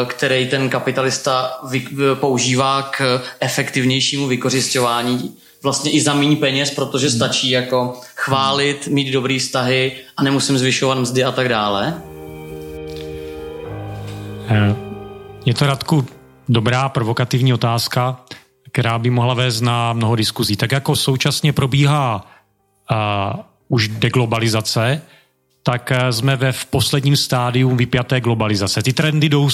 který 0.08 0.50
ten 0.50 0.70
kapitalista 0.70 1.60
vy, 1.70 1.88
používá 2.14 2.82
k 2.82 3.22
efektivnějšímu 3.40 4.28
vykořišťování 4.28 5.36
vlastně 5.64 5.92
i 5.92 6.02
za 6.02 6.14
méně 6.14 6.36
peněz, 6.36 6.72
protože 6.72 7.10
stačí 7.10 7.50
jako 7.50 8.02
chválit, 8.16 8.88
mít 8.88 9.12
dobrý 9.12 9.40
vztahy 9.40 9.92
a 10.18 10.24
nemusím 10.24 10.58
zvyšovat 10.58 11.00
mzdy 11.00 11.24
a 11.24 11.32
tak 11.32 11.50
dále? 11.50 12.02
Uh. 14.48 14.78
Je 15.46 15.54
to, 15.54 15.66
Radku, 15.66 16.06
dobrá 16.50 16.90
provokativní 16.90 17.54
otázka, 17.54 18.22
která 18.72 19.00
by 19.00 19.10
mohla 19.10 19.34
vést 19.34 19.62
na 19.62 19.94
mnoho 19.94 20.16
diskuzí. 20.16 20.56
Tak 20.56 20.72
jako 20.72 20.96
současně 20.96 21.54
probíhá 21.54 22.26
uh, 22.92 23.40
už 23.68 23.88
deglobalizace, 23.88 25.02
tak 25.64 25.92
jsme 26.12 26.36
ve 26.36 26.52
v 26.52 26.66
posledním 26.66 27.16
stádiu 27.16 27.76
vypjaté 27.76 28.22
globalizace. 28.22 28.84
Ty 28.84 28.94
trendy 28.94 29.30
jdou 29.30 29.50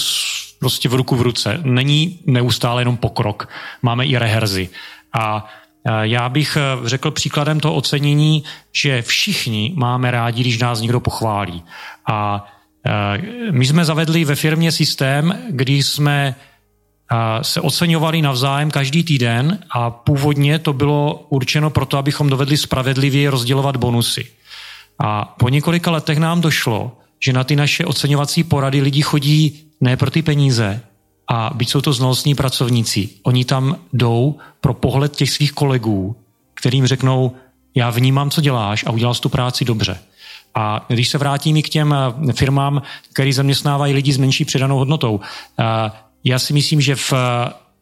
prostě 0.59 0.89
v 0.89 0.93
ruku 0.93 1.15
v 1.15 1.21
ruce. 1.21 1.59
Není 1.63 2.19
neustále 2.25 2.81
jenom 2.81 2.97
pokrok. 2.97 3.49
Máme 3.81 4.05
i 4.05 4.17
reherzy. 4.17 4.69
A 5.13 5.45
já 6.01 6.29
bych 6.29 6.57
řekl 6.83 7.11
příkladem 7.11 7.59
toho 7.59 7.75
ocenění, 7.75 8.43
že 8.71 9.01
všichni 9.01 9.73
máme 9.75 10.11
rádi, 10.11 10.41
když 10.41 10.59
nás 10.59 10.81
někdo 10.81 10.99
pochválí. 10.99 11.63
A 12.05 12.45
Eh, 12.45 12.62
my 13.51 13.65
jsme 13.65 13.85
zavedli 13.85 14.25
ve 14.25 14.35
firmě 14.35 14.71
systém, 14.71 15.37
kdy 15.49 15.83
jsme 15.83 16.35
eh, 16.35 17.43
se 17.43 17.61
oceňovali 17.61 18.21
navzájem 18.21 18.71
každý 18.71 19.03
týden 19.03 19.59
a 19.71 19.89
původně 19.89 20.59
to 20.59 20.73
bylo 20.73 21.25
určeno 21.29 21.69
proto, 21.69 21.97
abychom 21.97 22.29
dovedli 22.29 22.57
spravedlivě 22.57 23.29
rozdělovat 23.29 23.77
bonusy. 23.77 24.25
A 24.99 25.25
po 25.25 25.49
několika 25.49 25.91
letech 25.91 26.17
nám 26.17 26.41
došlo, 26.41 26.97
že 27.19 27.33
na 27.33 27.43
ty 27.43 27.55
naše 27.55 27.85
oceňovací 27.85 28.43
porady 28.43 28.81
lidi 28.81 29.01
chodí 29.01 29.59
ne 29.81 29.97
pro 29.97 30.11
ty 30.11 30.21
peníze, 30.21 30.81
a 31.27 31.51
byť 31.53 31.69
jsou 31.69 31.81
to 31.81 31.93
znalostní 31.93 32.35
pracovníci, 32.35 33.09
oni 33.23 33.45
tam 33.45 33.75
jdou 33.93 34.37
pro 34.61 34.73
pohled 34.73 35.15
těch 35.15 35.31
svých 35.31 35.51
kolegů, 35.51 36.15
kterým 36.53 36.87
řeknou, 36.87 37.31
já 37.75 37.89
vnímám, 37.89 38.29
co 38.29 38.41
děláš 38.41 38.83
a 38.87 38.91
udělal 38.91 39.13
jsi 39.13 39.21
tu 39.21 39.29
práci 39.29 39.65
dobře. 39.65 39.99
A 40.55 40.85
když 40.87 41.09
se 41.09 41.17
vrátím 41.17 41.57
i 41.57 41.63
k 41.63 41.69
těm 41.69 41.95
eh, 42.29 42.33
firmám, 42.33 42.81
které 43.13 43.33
zaměstnávají 43.33 43.93
lidi 43.93 44.13
s 44.13 44.17
menší 44.17 44.45
přidanou 44.45 44.77
hodnotou, 44.77 45.19
eh, 45.59 45.91
já 46.23 46.39
si 46.39 46.53
myslím, 46.53 46.81
že 46.81 46.95
v, 46.95 47.13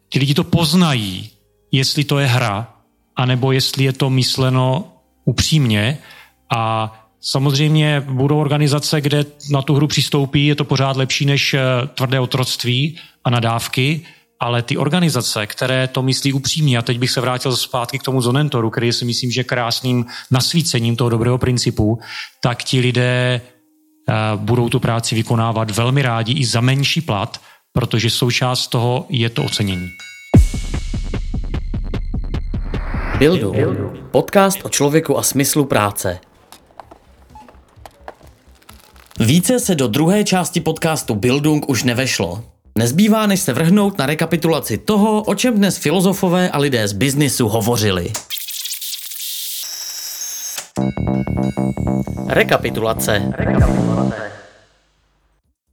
ti 0.08 0.18
lidi 0.18 0.34
to 0.34 0.44
poznají, 0.44 1.30
jestli 1.72 2.04
to 2.04 2.18
je 2.18 2.26
hra, 2.26 2.74
anebo 3.16 3.52
jestli 3.52 3.84
je 3.84 3.92
to 3.92 4.10
mysleno 4.10 4.92
upřímně. 5.24 5.98
A 6.50 6.92
Samozřejmě 7.24 8.00
budou 8.00 8.40
organizace, 8.40 9.00
kde 9.00 9.24
na 9.50 9.62
tu 9.62 9.74
hru 9.74 9.86
přistoupí, 9.86 10.46
je 10.46 10.54
to 10.54 10.64
pořád 10.64 10.96
lepší 10.96 11.26
než 11.26 11.54
eh, 11.54 11.60
tvrdé 11.94 12.20
otroctví 12.20 12.96
a 13.24 13.30
nadávky, 13.30 14.00
ale 14.42 14.62
ty 14.62 14.76
organizace, 14.76 15.46
které 15.46 15.88
to 15.88 16.02
myslí 16.02 16.32
upřímně, 16.32 16.78
a 16.78 16.82
teď 16.82 16.98
bych 16.98 17.10
se 17.10 17.20
vrátil 17.20 17.56
zpátky 17.56 17.98
k 17.98 18.02
tomu 18.02 18.20
Zonentoru, 18.20 18.70
který 18.70 18.92
si 18.92 19.04
myslím, 19.04 19.30
že 19.30 19.44
krásným 19.44 20.06
nasvícením 20.30 20.96
toho 20.96 21.10
dobrého 21.10 21.38
principu, 21.38 21.98
tak 22.40 22.64
ti 22.64 22.80
lidé 22.80 23.40
uh, 23.40 24.40
budou 24.40 24.68
tu 24.68 24.80
práci 24.80 25.14
vykonávat 25.14 25.70
velmi 25.70 26.02
rádi 26.02 26.32
i 26.32 26.44
za 26.44 26.60
menší 26.60 27.00
plat, 27.00 27.40
protože 27.72 28.10
součást 28.10 28.66
toho 28.66 29.06
je 29.08 29.30
to 29.30 29.44
ocenění. 29.44 29.88
Bildu. 33.18 33.52
Podcast 34.10 34.58
o 34.64 34.68
člověku 34.68 35.18
a 35.18 35.22
smyslu 35.22 35.64
práce. 35.64 36.18
Více 39.20 39.60
se 39.60 39.74
do 39.74 39.88
druhé 39.88 40.24
části 40.24 40.60
podcastu 40.60 41.14
Bildung 41.14 41.68
už 41.68 41.82
nevešlo. 41.82 42.51
Nezbývá, 42.78 43.26
než 43.26 43.40
se 43.40 43.52
vrhnout 43.52 43.98
na 43.98 44.06
rekapitulaci 44.06 44.78
toho, 44.78 45.22
o 45.22 45.34
čem 45.34 45.54
dnes 45.54 45.76
filozofové 45.76 46.50
a 46.50 46.58
lidé 46.58 46.88
z 46.88 46.92
biznisu 46.92 47.48
hovořili. 47.48 48.12
Rekapitulace. 52.28 53.32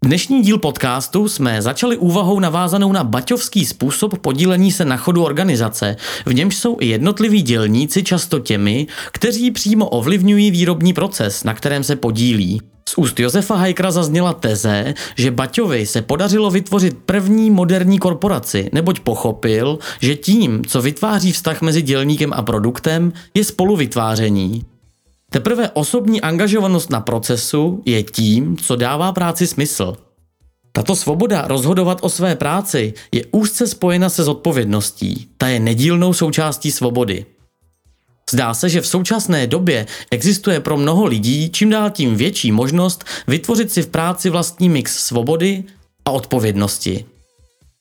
Dnešní 0.03 0.41
díl 0.41 0.57
podcastu 0.57 1.27
jsme 1.27 1.62
začali 1.62 1.97
úvahou 1.97 2.39
navázanou 2.39 2.91
na 2.91 3.03
baťovský 3.03 3.65
způsob 3.65 4.17
podílení 4.17 4.71
se 4.71 4.85
na 4.85 4.97
chodu 4.97 5.23
organizace, 5.23 5.95
v 6.25 6.33
němž 6.33 6.55
jsou 6.55 6.77
i 6.79 6.85
jednotliví 6.85 7.41
dělníci 7.41 8.03
často 8.03 8.39
těmi, 8.39 8.88
kteří 9.12 9.51
přímo 9.51 9.89
ovlivňují 9.89 10.51
výrobní 10.51 10.93
proces, 10.93 11.43
na 11.43 11.53
kterém 11.53 11.83
se 11.83 11.95
podílí. 11.95 12.62
Z 12.89 12.97
úst 12.97 13.19
Josefa 13.19 13.56
Hajkra 13.56 13.91
zazněla 13.91 14.34
teze, 14.34 14.93
že 15.15 15.32
Baťovi 15.32 15.86
se 15.86 16.02
podařilo 16.02 16.52
vytvořit 16.52 16.98
první 17.06 17.52
moderní 17.52 18.00
korporaci, 18.00 18.69
neboť 18.73 19.00
pochopil, 19.00 19.79
že 20.02 20.15
tím, 20.15 20.65
co 20.65 20.81
vytváří 20.81 21.31
vztah 21.31 21.62
mezi 21.62 21.81
dělníkem 21.81 22.33
a 22.33 22.42
produktem, 22.42 23.13
je 23.33 23.44
spoluvytváření. 23.44 24.65
Teprve 25.31 25.69
osobní 25.69 26.21
angažovanost 26.21 26.90
na 26.90 27.02
procesu 27.02 27.81
je 27.85 28.04
tím, 28.04 28.58
co 28.58 28.75
dává 28.75 29.12
práci 29.12 29.48
smysl. 29.48 29.96
Tato 30.71 30.96
svoboda 30.96 31.48
rozhodovat 31.48 31.98
o 32.02 32.10
své 32.10 32.35
práci 32.35 32.94
je 33.12 33.25
úzce 33.31 33.67
spojena 33.67 34.10
se 34.10 34.23
zodpovědností. 34.23 35.27
Ta 35.37 35.48
je 35.48 35.60
nedílnou 35.60 36.13
součástí 36.13 36.71
svobody. 36.71 37.25
Zdá 38.30 38.54
se, 38.54 38.69
že 38.69 38.82
v 38.82 38.88
současné 38.88 39.48
době 39.48 39.86
existuje 40.12 40.60
pro 40.60 40.77
mnoho 40.77 41.06
lidí 41.06 41.50
čím 41.50 41.69
dál 41.69 41.90
tím 41.90 42.15
větší 42.15 42.52
možnost 42.52 43.06
vytvořit 43.27 43.71
si 43.71 43.82
v 43.82 43.88
práci 43.88 44.30
vlastní 44.30 44.69
mix 44.69 44.98
svobody 44.98 45.63
a 46.06 46.12
odpovědnosti. 46.12 47.06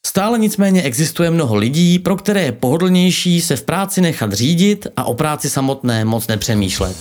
Stále 0.07 0.39
nicméně 0.39 0.83
existuje 0.83 1.31
mnoho 1.31 1.57
lidí, 1.57 1.99
pro 1.99 2.17
které 2.17 2.43
je 2.43 2.53
pohodlnější 2.53 3.41
se 3.41 3.57
v 3.57 3.63
práci 3.63 4.01
nechat 4.01 4.33
řídit 4.33 4.87
a 4.97 5.05
o 5.05 5.15
práci 5.15 5.51
samotné 5.51 6.05
moc 6.05 6.27
nepřemýšlet. 6.27 6.97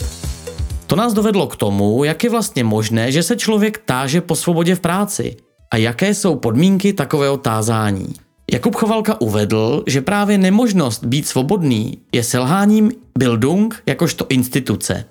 To 0.88 0.96
nás 0.96 1.14
dovedlo 1.14 1.48
k 1.48 1.56
tomu, 1.56 2.04
jak 2.04 2.24
je 2.24 2.30
vlastně 2.30 2.64
možné, 2.64 3.12
že 3.12 3.24
se 3.24 3.36
člověk 3.36 3.82
táže 3.86 4.22
po 4.22 4.36
svobodě 4.36 4.76
v 4.76 4.80
práci 4.80 5.36
a 5.72 5.78
jaké 5.78 6.14
jsou 6.14 6.36
podmínky 6.36 6.94
takového 6.94 7.38
tázání. 7.38 8.27
Jakub 8.54 8.76
Chovalka 8.76 9.22
uvedl, 9.22 9.84
že 9.88 10.02
právě 10.02 10.38
nemožnost 10.38 11.06
být 11.06 11.28
svobodný 11.28 11.98
je 12.12 12.24
selháním 12.24 12.92
Bildung 13.18 13.84
jakožto 13.86 14.26
instituce. 14.30 15.06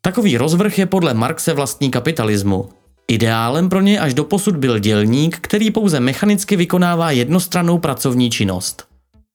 Takový 0.00 0.36
rozvrh 0.36 0.78
je 0.78 0.86
podle 0.86 1.14
Marxe 1.14 1.52
vlastní 1.52 1.90
kapitalismu. 1.90 2.68
Ideálem 3.08 3.68
pro 3.68 3.80
něj 3.80 3.98
až 3.98 4.14
doposud 4.14 4.56
byl 4.56 4.78
dělník, 4.78 5.38
který 5.40 5.70
pouze 5.70 6.00
mechanicky 6.00 6.56
vykonává 6.56 7.10
jednostrannou 7.10 7.78
pracovní 7.78 8.30
činnost. 8.30 8.84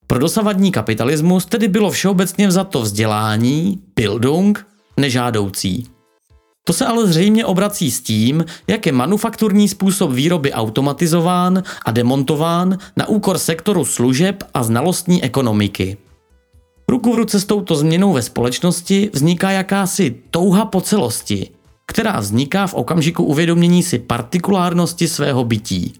Pro 0.08 0.20
dosavadní 0.20 0.72
kapitalismus 0.72 1.46
tedy 1.46 1.68
bylo 1.68 1.92
všeobecně 1.92 2.48
vzato 2.48 2.82
vzdělání, 2.82 3.80
Bildung, 3.96 4.68
nežádoucí. 4.98 5.97
To 6.68 6.74
se 6.74 6.86
ale 6.86 7.07
zřejmě 7.07 7.45
obrací 7.45 7.91
s 7.91 8.01
tím, 8.01 8.45
jak 8.68 8.86
je 8.86 8.91
manufakturní 8.91 9.68
způsob 9.70 10.11
výroby 10.11 10.53
automatizován 10.53 11.63
a 11.86 11.91
demontován 11.91 12.78
na 12.97 13.07
úkor 13.07 13.38
sektoru 13.38 13.86
služeb 13.86 14.43
a 14.53 14.63
znalostní 14.63 15.24
ekonomiky. 15.24 15.97
Ruku 16.89 17.13
v 17.13 17.15
ruce 17.15 17.39
s 17.39 17.45
touto 17.45 17.76
změnou 17.76 18.13
ve 18.13 18.22
společnosti 18.22 19.09
vzniká 19.13 19.51
jakási 19.51 20.15
touha 20.32 20.65
po 20.65 20.82
celosti, 20.82 21.49
která 21.86 22.20
vzniká 22.20 22.68
v 22.68 22.74
okamžiku 22.74 23.24
uvědomění 23.24 23.84
si 23.84 23.99
partikulárnosti 23.99 25.07
svého 25.07 25.43
bytí. 25.43 25.93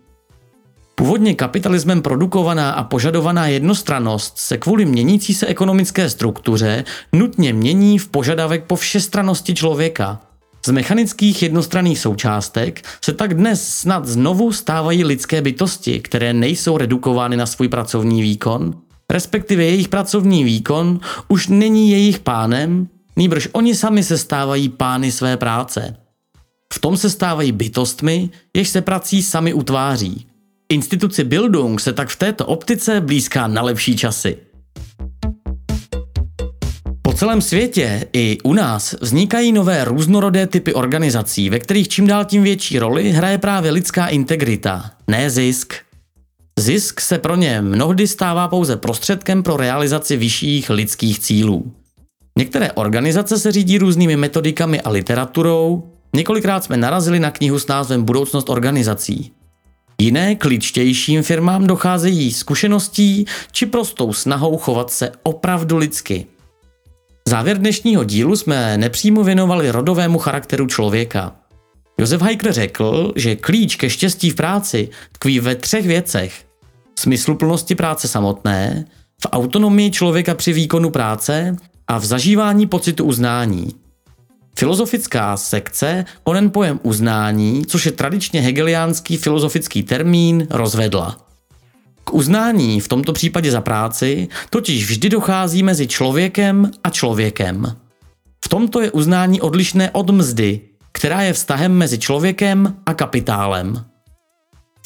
Původně 0.96 1.36
kapitalismem 1.36 2.02
produkovaná 2.02 2.72
a 2.72 2.84
požadovaná 2.84 3.48
jednostranost 3.48 4.38
se 4.38 4.58
kvůli 4.58 4.86
měnící 4.86 5.34
se 5.34 5.48
ekonomické 5.48 6.10
struktuře 6.10 6.84
nutně 7.14 7.54
mění 7.54 8.00
v 8.00 8.08
požadavek 8.08 8.64
po 8.64 8.76
všestranosti 8.76 9.54
člověka. 9.54 10.27
Z 10.66 10.72
mechanických 10.72 11.44
jednostranných 11.44 12.00
součástek 12.00 12.86
se 13.04 13.14
tak 13.14 13.34
dnes 13.34 13.70
snad 13.70 14.06
znovu 14.06 14.52
stávají 14.52 15.04
lidské 15.04 15.42
bytosti, 15.42 16.00
které 16.00 16.34
nejsou 16.34 16.78
redukovány 16.78 17.38
na 17.38 17.46
svůj 17.46 17.68
pracovní 17.68 18.22
výkon, 18.22 18.74
respektive 19.12 19.64
jejich 19.64 19.88
pracovní 19.88 20.44
výkon 20.44 21.00
už 21.28 21.48
není 21.48 21.92
jejich 21.92 22.20
pánem, 22.20 22.88
nýbrž 23.16 23.50
oni 23.52 23.76
sami 23.76 24.04
se 24.04 24.18
stávají 24.18 24.70
pány 24.70 25.12
své 25.12 25.38
práce. 25.38 25.96
V 26.74 26.80
tom 26.80 26.98
se 26.98 27.10
stávají 27.10 27.52
bytostmi, 27.52 28.30
jež 28.56 28.70
se 28.70 28.82
prací 28.82 29.24
sami 29.24 29.54
utváří. 29.54 30.28
Instituci 30.70 31.24
Bildung 31.24 31.82
se 31.82 31.94
tak 31.94 32.10
v 32.10 32.16
této 32.16 32.46
optice 32.46 33.02
blízká 33.02 33.48
na 33.48 33.62
lepší 33.62 33.98
časy. 33.98 34.38
Celém 37.18 37.42
světě 37.42 38.08
i 38.14 38.38
u 38.44 38.54
nás 38.54 38.96
vznikají 39.02 39.52
nové 39.52 39.86
různorodé 39.86 40.48
typy 40.48 40.74
organizací, 40.74 41.50
ve 41.50 41.60
kterých 41.60 41.88
čím 41.88 42.08
dál 42.08 42.26
tím 42.26 42.44
větší 42.44 42.80
roli 42.80 43.12
hraje 43.12 43.38
právě 43.38 43.72
lidská 43.72 44.08
integrita, 44.08 44.92
ne 45.08 45.30
zisk. 45.30 45.74
Zisk 46.60 47.02
se 47.02 47.18
pro 47.18 47.36
ně 47.36 47.62
mnohdy 47.62 48.08
stává 48.08 48.48
pouze 48.48 48.78
prostředkem 48.78 49.44
pro 49.44 49.58
realizaci 49.58 50.18
vyšších 50.18 50.70
lidských 50.70 51.20
cílů. 51.20 51.72
Některé 52.38 52.72
organizace 52.72 53.40
se 53.40 53.52
řídí 53.52 53.78
různými 53.78 54.16
metodikami 54.18 54.82
a 54.82 54.90
literaturou, 54.90 55.84
několikrát 56.16 56.64
jsme 56.64 56.78
narazili 56.78 57.20
na 57.20 57.32
knihu 57.32 57.60
s 57.60 57.68
názvem 57.68 58.04
Budoucnost 58.04 58.50
organizací. 58.50 59.32
Jiné 60.02 60.36
kličtějším 60.36 61.24
firmám 61.24 61.68
docházejí 61.68 62.34
zkušeností 62.34 63.26
či 63.52 63.66
prostou 63.66 64.14
snahou 64.14 64.58
chovat 64.58 64.92
se 64.92 65.12
opravdu 65.24 65.78
lidsky. 65.78 66.26
Závěr 67.28 67.58
dnešního 67.58 68.04
dílu 68.04 68.36
jsme 68.36 68.78
nepřímo 68.78 69.24
věnovali 69.24 69.72
rodovému 69.72 70.20
charakteru 70.20 70.68
člověka. 70.68 71.36
Josef 71.98 72.22
Heikler 72.22 72.54
řekl, 72.54 73.14
že 73.16 73.36
klíč 73.36 73.76
ke 73.76 73.90
štěstí 73.90 74.30
v 74.30 74.36
práci 74.36 74.90
tkví 75.12 75.40
ve 75.40 75.56
třech 75.56 75.88
věcech. 75.88 76.46
Smysluplnosti 77.00 77.76
práce 77.76 78.08
samotné, 78.08 78.86
v 79.22 79.28
autonomii 79.32 79.92
člověka 79.92 80.36
při 80.36 80.54
výkonu 80.54 80.90
práce 80.90 81.56
a 81.88 81.98
v 81.98 82.06
zažívání 82.06 82.68
pocitu 82.68 83.06
uznání. 83.06 83.68
Filozofická 84.58 85.38
sekce 85.38 86.06
onen 86.24 86.50
pojem 86.50 86.80
uznání, 86.84 87.66
což 87.66 87.86
je 87.86 87.92
tradičně 87.92 88.42
hegeliánský 88.42 89.18
filozofický 89.18 89.84
termín, 89.84 90.48
rozvedla. 90.50 91.27
K 92.08 92.14
uznání 92.14 92.82
v 92.82 92.88
tomto 92.88 93.14
případě 93.14 93.52
za 93.52 93.62
práci 93.62 94.28
totiž 94.50 94.86
vždy 94.86 95.10
dochází 95.10 95.64
mezi 95.64 95.88
člověkem 95.88 96.72
a 96.84 96.90
člověkem. 96.90 97.78
V 98.46 98.50
tomto 98.50 98.82
je 98.82 98.92
uznání 98.92 99.42
odlišné 99.42 99.92
od 99.92 100.10
mzdy, 100.10 100.62
která 100.92 101.22
je 101.22 101.34
vztahem 101.34 101.72
mezi 101.72 102.00
člověkem 102.00 102.76
a 102.86 102.94
kapitálem. 102.94 103.86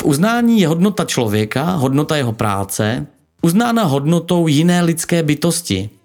V 0.02 0.06
uznání 0.06 0.62
je 0.62 0.68
hodnota 0.68 1.06
člověka, 1.06 1.64
hodnota 1.64 2.18
jeho 2.18 2.34
práce, 2.34 3.08
uznána 3.42 3.84
hodnotou 3.84 4.48
jiné 4.48 4.82
lidské 4.82 5.24
bytosti– 5.24 5.90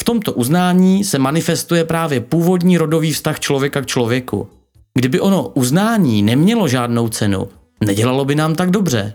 v 0.00 0.04
tomto 0.04 0.32
uznání 0.32 1.04
se 1.04 1.18
manifestuje 1.18 1.84
právě 1.84 2.20
původní 2.20 2.78
rodový 2.78 3.12
vztah 3.12 3.40
člověka 3.40 3.80
k 3.80 3.86
člověku. 3.86 4.48
Kdyby 4.94 5.20
ono 5.20 5.48
uznání 5.48 6.22
nemělo 6.22 6.68
žádnou 6.68 7.08
cenu, 7.08 7.48
nedělalo 7.84 8.24
by 8.24 8.34
nám 8.34 8.54
tak 8.54 8.70
dobře. 8.70 9.14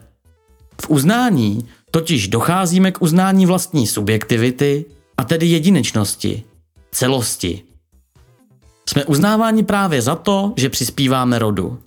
V 0.81 0.89
uznání 0.89 1.65
totiž 1.91 2.27
docházíme 2.27 2.91
k 2.91 3.01
uznání 3.01 3.45
vlastní 3.45 3.87
subjektivity, 3.87 4.85
a 5.21 5.23
tedy 5.23 5.45
jedinečnosti, 5.45 6.43
celosti. 6.91 7.61
Jsme 8.89 9.05
uznáváni 9.05 9.63
právě 9.63 10.01
za 10.01 10.15
to, 10.15 10.53
že 10.57 10.69
přispíváme 10.69 11.39
rodu. 11.39 11.79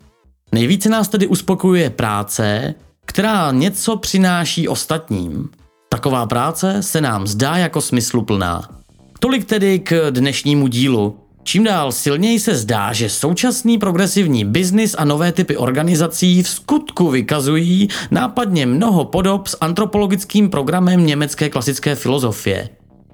Nejvíce 0.52 0.88
nás 0.88 1.08
tedy 1.08 1.26
uspokojuje 1.26 1.90
práce, 1.90 2.74
která 3.04 3.52
něco 3.52 3.96
přináší 3.96 4.68
ostatním. 4.68 5.48
Taková 5.88 6.26
práce 6.26 6.82
se 6.82 7.00
nám 7.00 7.26
zdá 7.26 7.56
jako 7.56 7.80
smysluplná. 7.80 8.68
Tolik 9.18 9.44
tedy 9.44 9.78
k 9.78 10.10
dnešnímu 10.10 10.68
dílu. 10.68 11.18
Čím 11.44 11.64
dál 11.64 11.92
silněji 11.92 12.40
se 12.40 12.54
zdá, 12.54 12.92
že 12.92 13.08
současný 13.08 13.78
progresivní 13.78 14.44
biznis 14.44 14.94
a 14.98 15.04
nové 15.04 15.32
typy 15.32 15.56
organizací 15.56 16.42
v 16.42 16.48
skutku 16.48 17.10
vykazují 17.10 17.88
nápadně 18.10 18.66
mnoho 18.66 19.04
podob 19.04 19.46
s 19.46 19.56
antropologickým 19.60 20.50
programem 20.50 21.06
německé 21.06 21.50
klasické 21.50 21.94
filozofie. 21.94 22.68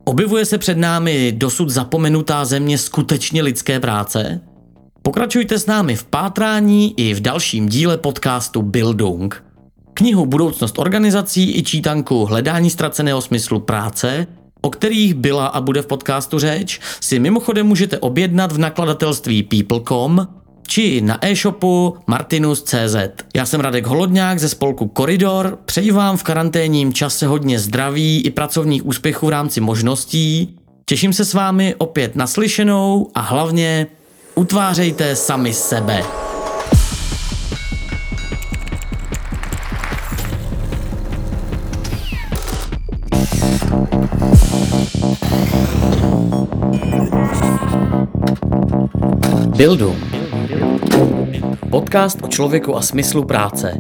Objevuje 0.05 0.45
se 0.45 0.59
před 0.59 0.78
námi 0.78 1.33
dosud 1.37 1.70
zapomenutá 1.70 2.45
země 2.45 2.78
skutečně 2.78 3.43
lidské 3.43 3.81
práce? 3.81 4.41
Pokračujte 5.03 5.59
s 5.59 5.66
námi 5.66 5.97
v 5.97 6.05
pátrání 6.05 7.01
i 7.01 7.14
v 7.14 7.20
dalším 7.20 7.68
díle 7.68 7.99
podcastu 7.99 8.62
Bildung. 8.62 9.45
Knihu 9.95 10.26
Budoucnost 10.26 10.78
organizací 10.78 11.59
i 11.59 11.62
čítanku 11.62 12.24
Hledání 12.24 12.70
ztraceného 12.70 13.20
smyslu 13.20 13.61
práce 13.61 14.26
o 14.61 14.70
kterých 14.70 15.14
byla 15.14 15.46
a 15.46 15.61
bude 15.61 15.82
v 15.82 15.86
podcastu 15.86 16.38
řeč, 16.38 16.80
si 17.00 17.18
mimochodem 17.18 17.66
můžete 17.66 17.98
objednat 17.98 18.52
v 18.52 18.58
nakladatelství 18.58 19.42
People.com 19.42 20.28
či 20.66 21.00
na 21.00 21.26
e-shopu 21.26 21.96
martinus.cz. 22.06 22.96
Já 23.34 23.46
jsem 23.46 23.61
Radek 23.61 23.86
Holodňák 23.86 24.38
ze 24.38 24.48
spolku 24.48 24.88
Koridor, 24.88 25.58
přeji 25.64 25.90
vám 25.90 26.16
v 26.16 26.22
karanténním 26.22 26.92
čase 26.92 27.26
hodně 27.26 27.58
zdraví 27.58 28.22
i 28.22 28.30
pracovních 28.30 28.86
úspěchů 28.86 29.26
v 29.26 29.30
rámci 29.30 29.61
možností. 29.61 30.56
Těším 30.84 31.12
se 31.12 31.24
s 31.24 31.34
vámi 31.34 31.74
opět 31.78 32.16
naslyšenou 32.16 33.11
a 33.14 33.20
hlavně 33.20 33.86
utvářejte 34.34 35.16
sami 35.16 35.54
sebe. 35.54 36.30
Bildung. 49.56 49.96
Podcast 51.70 52.18
o 52.22 52.28
člověku 52.28 52.76
a 52.76 52.82
smyslu 52.82 53.24
práce. 53.24 53.78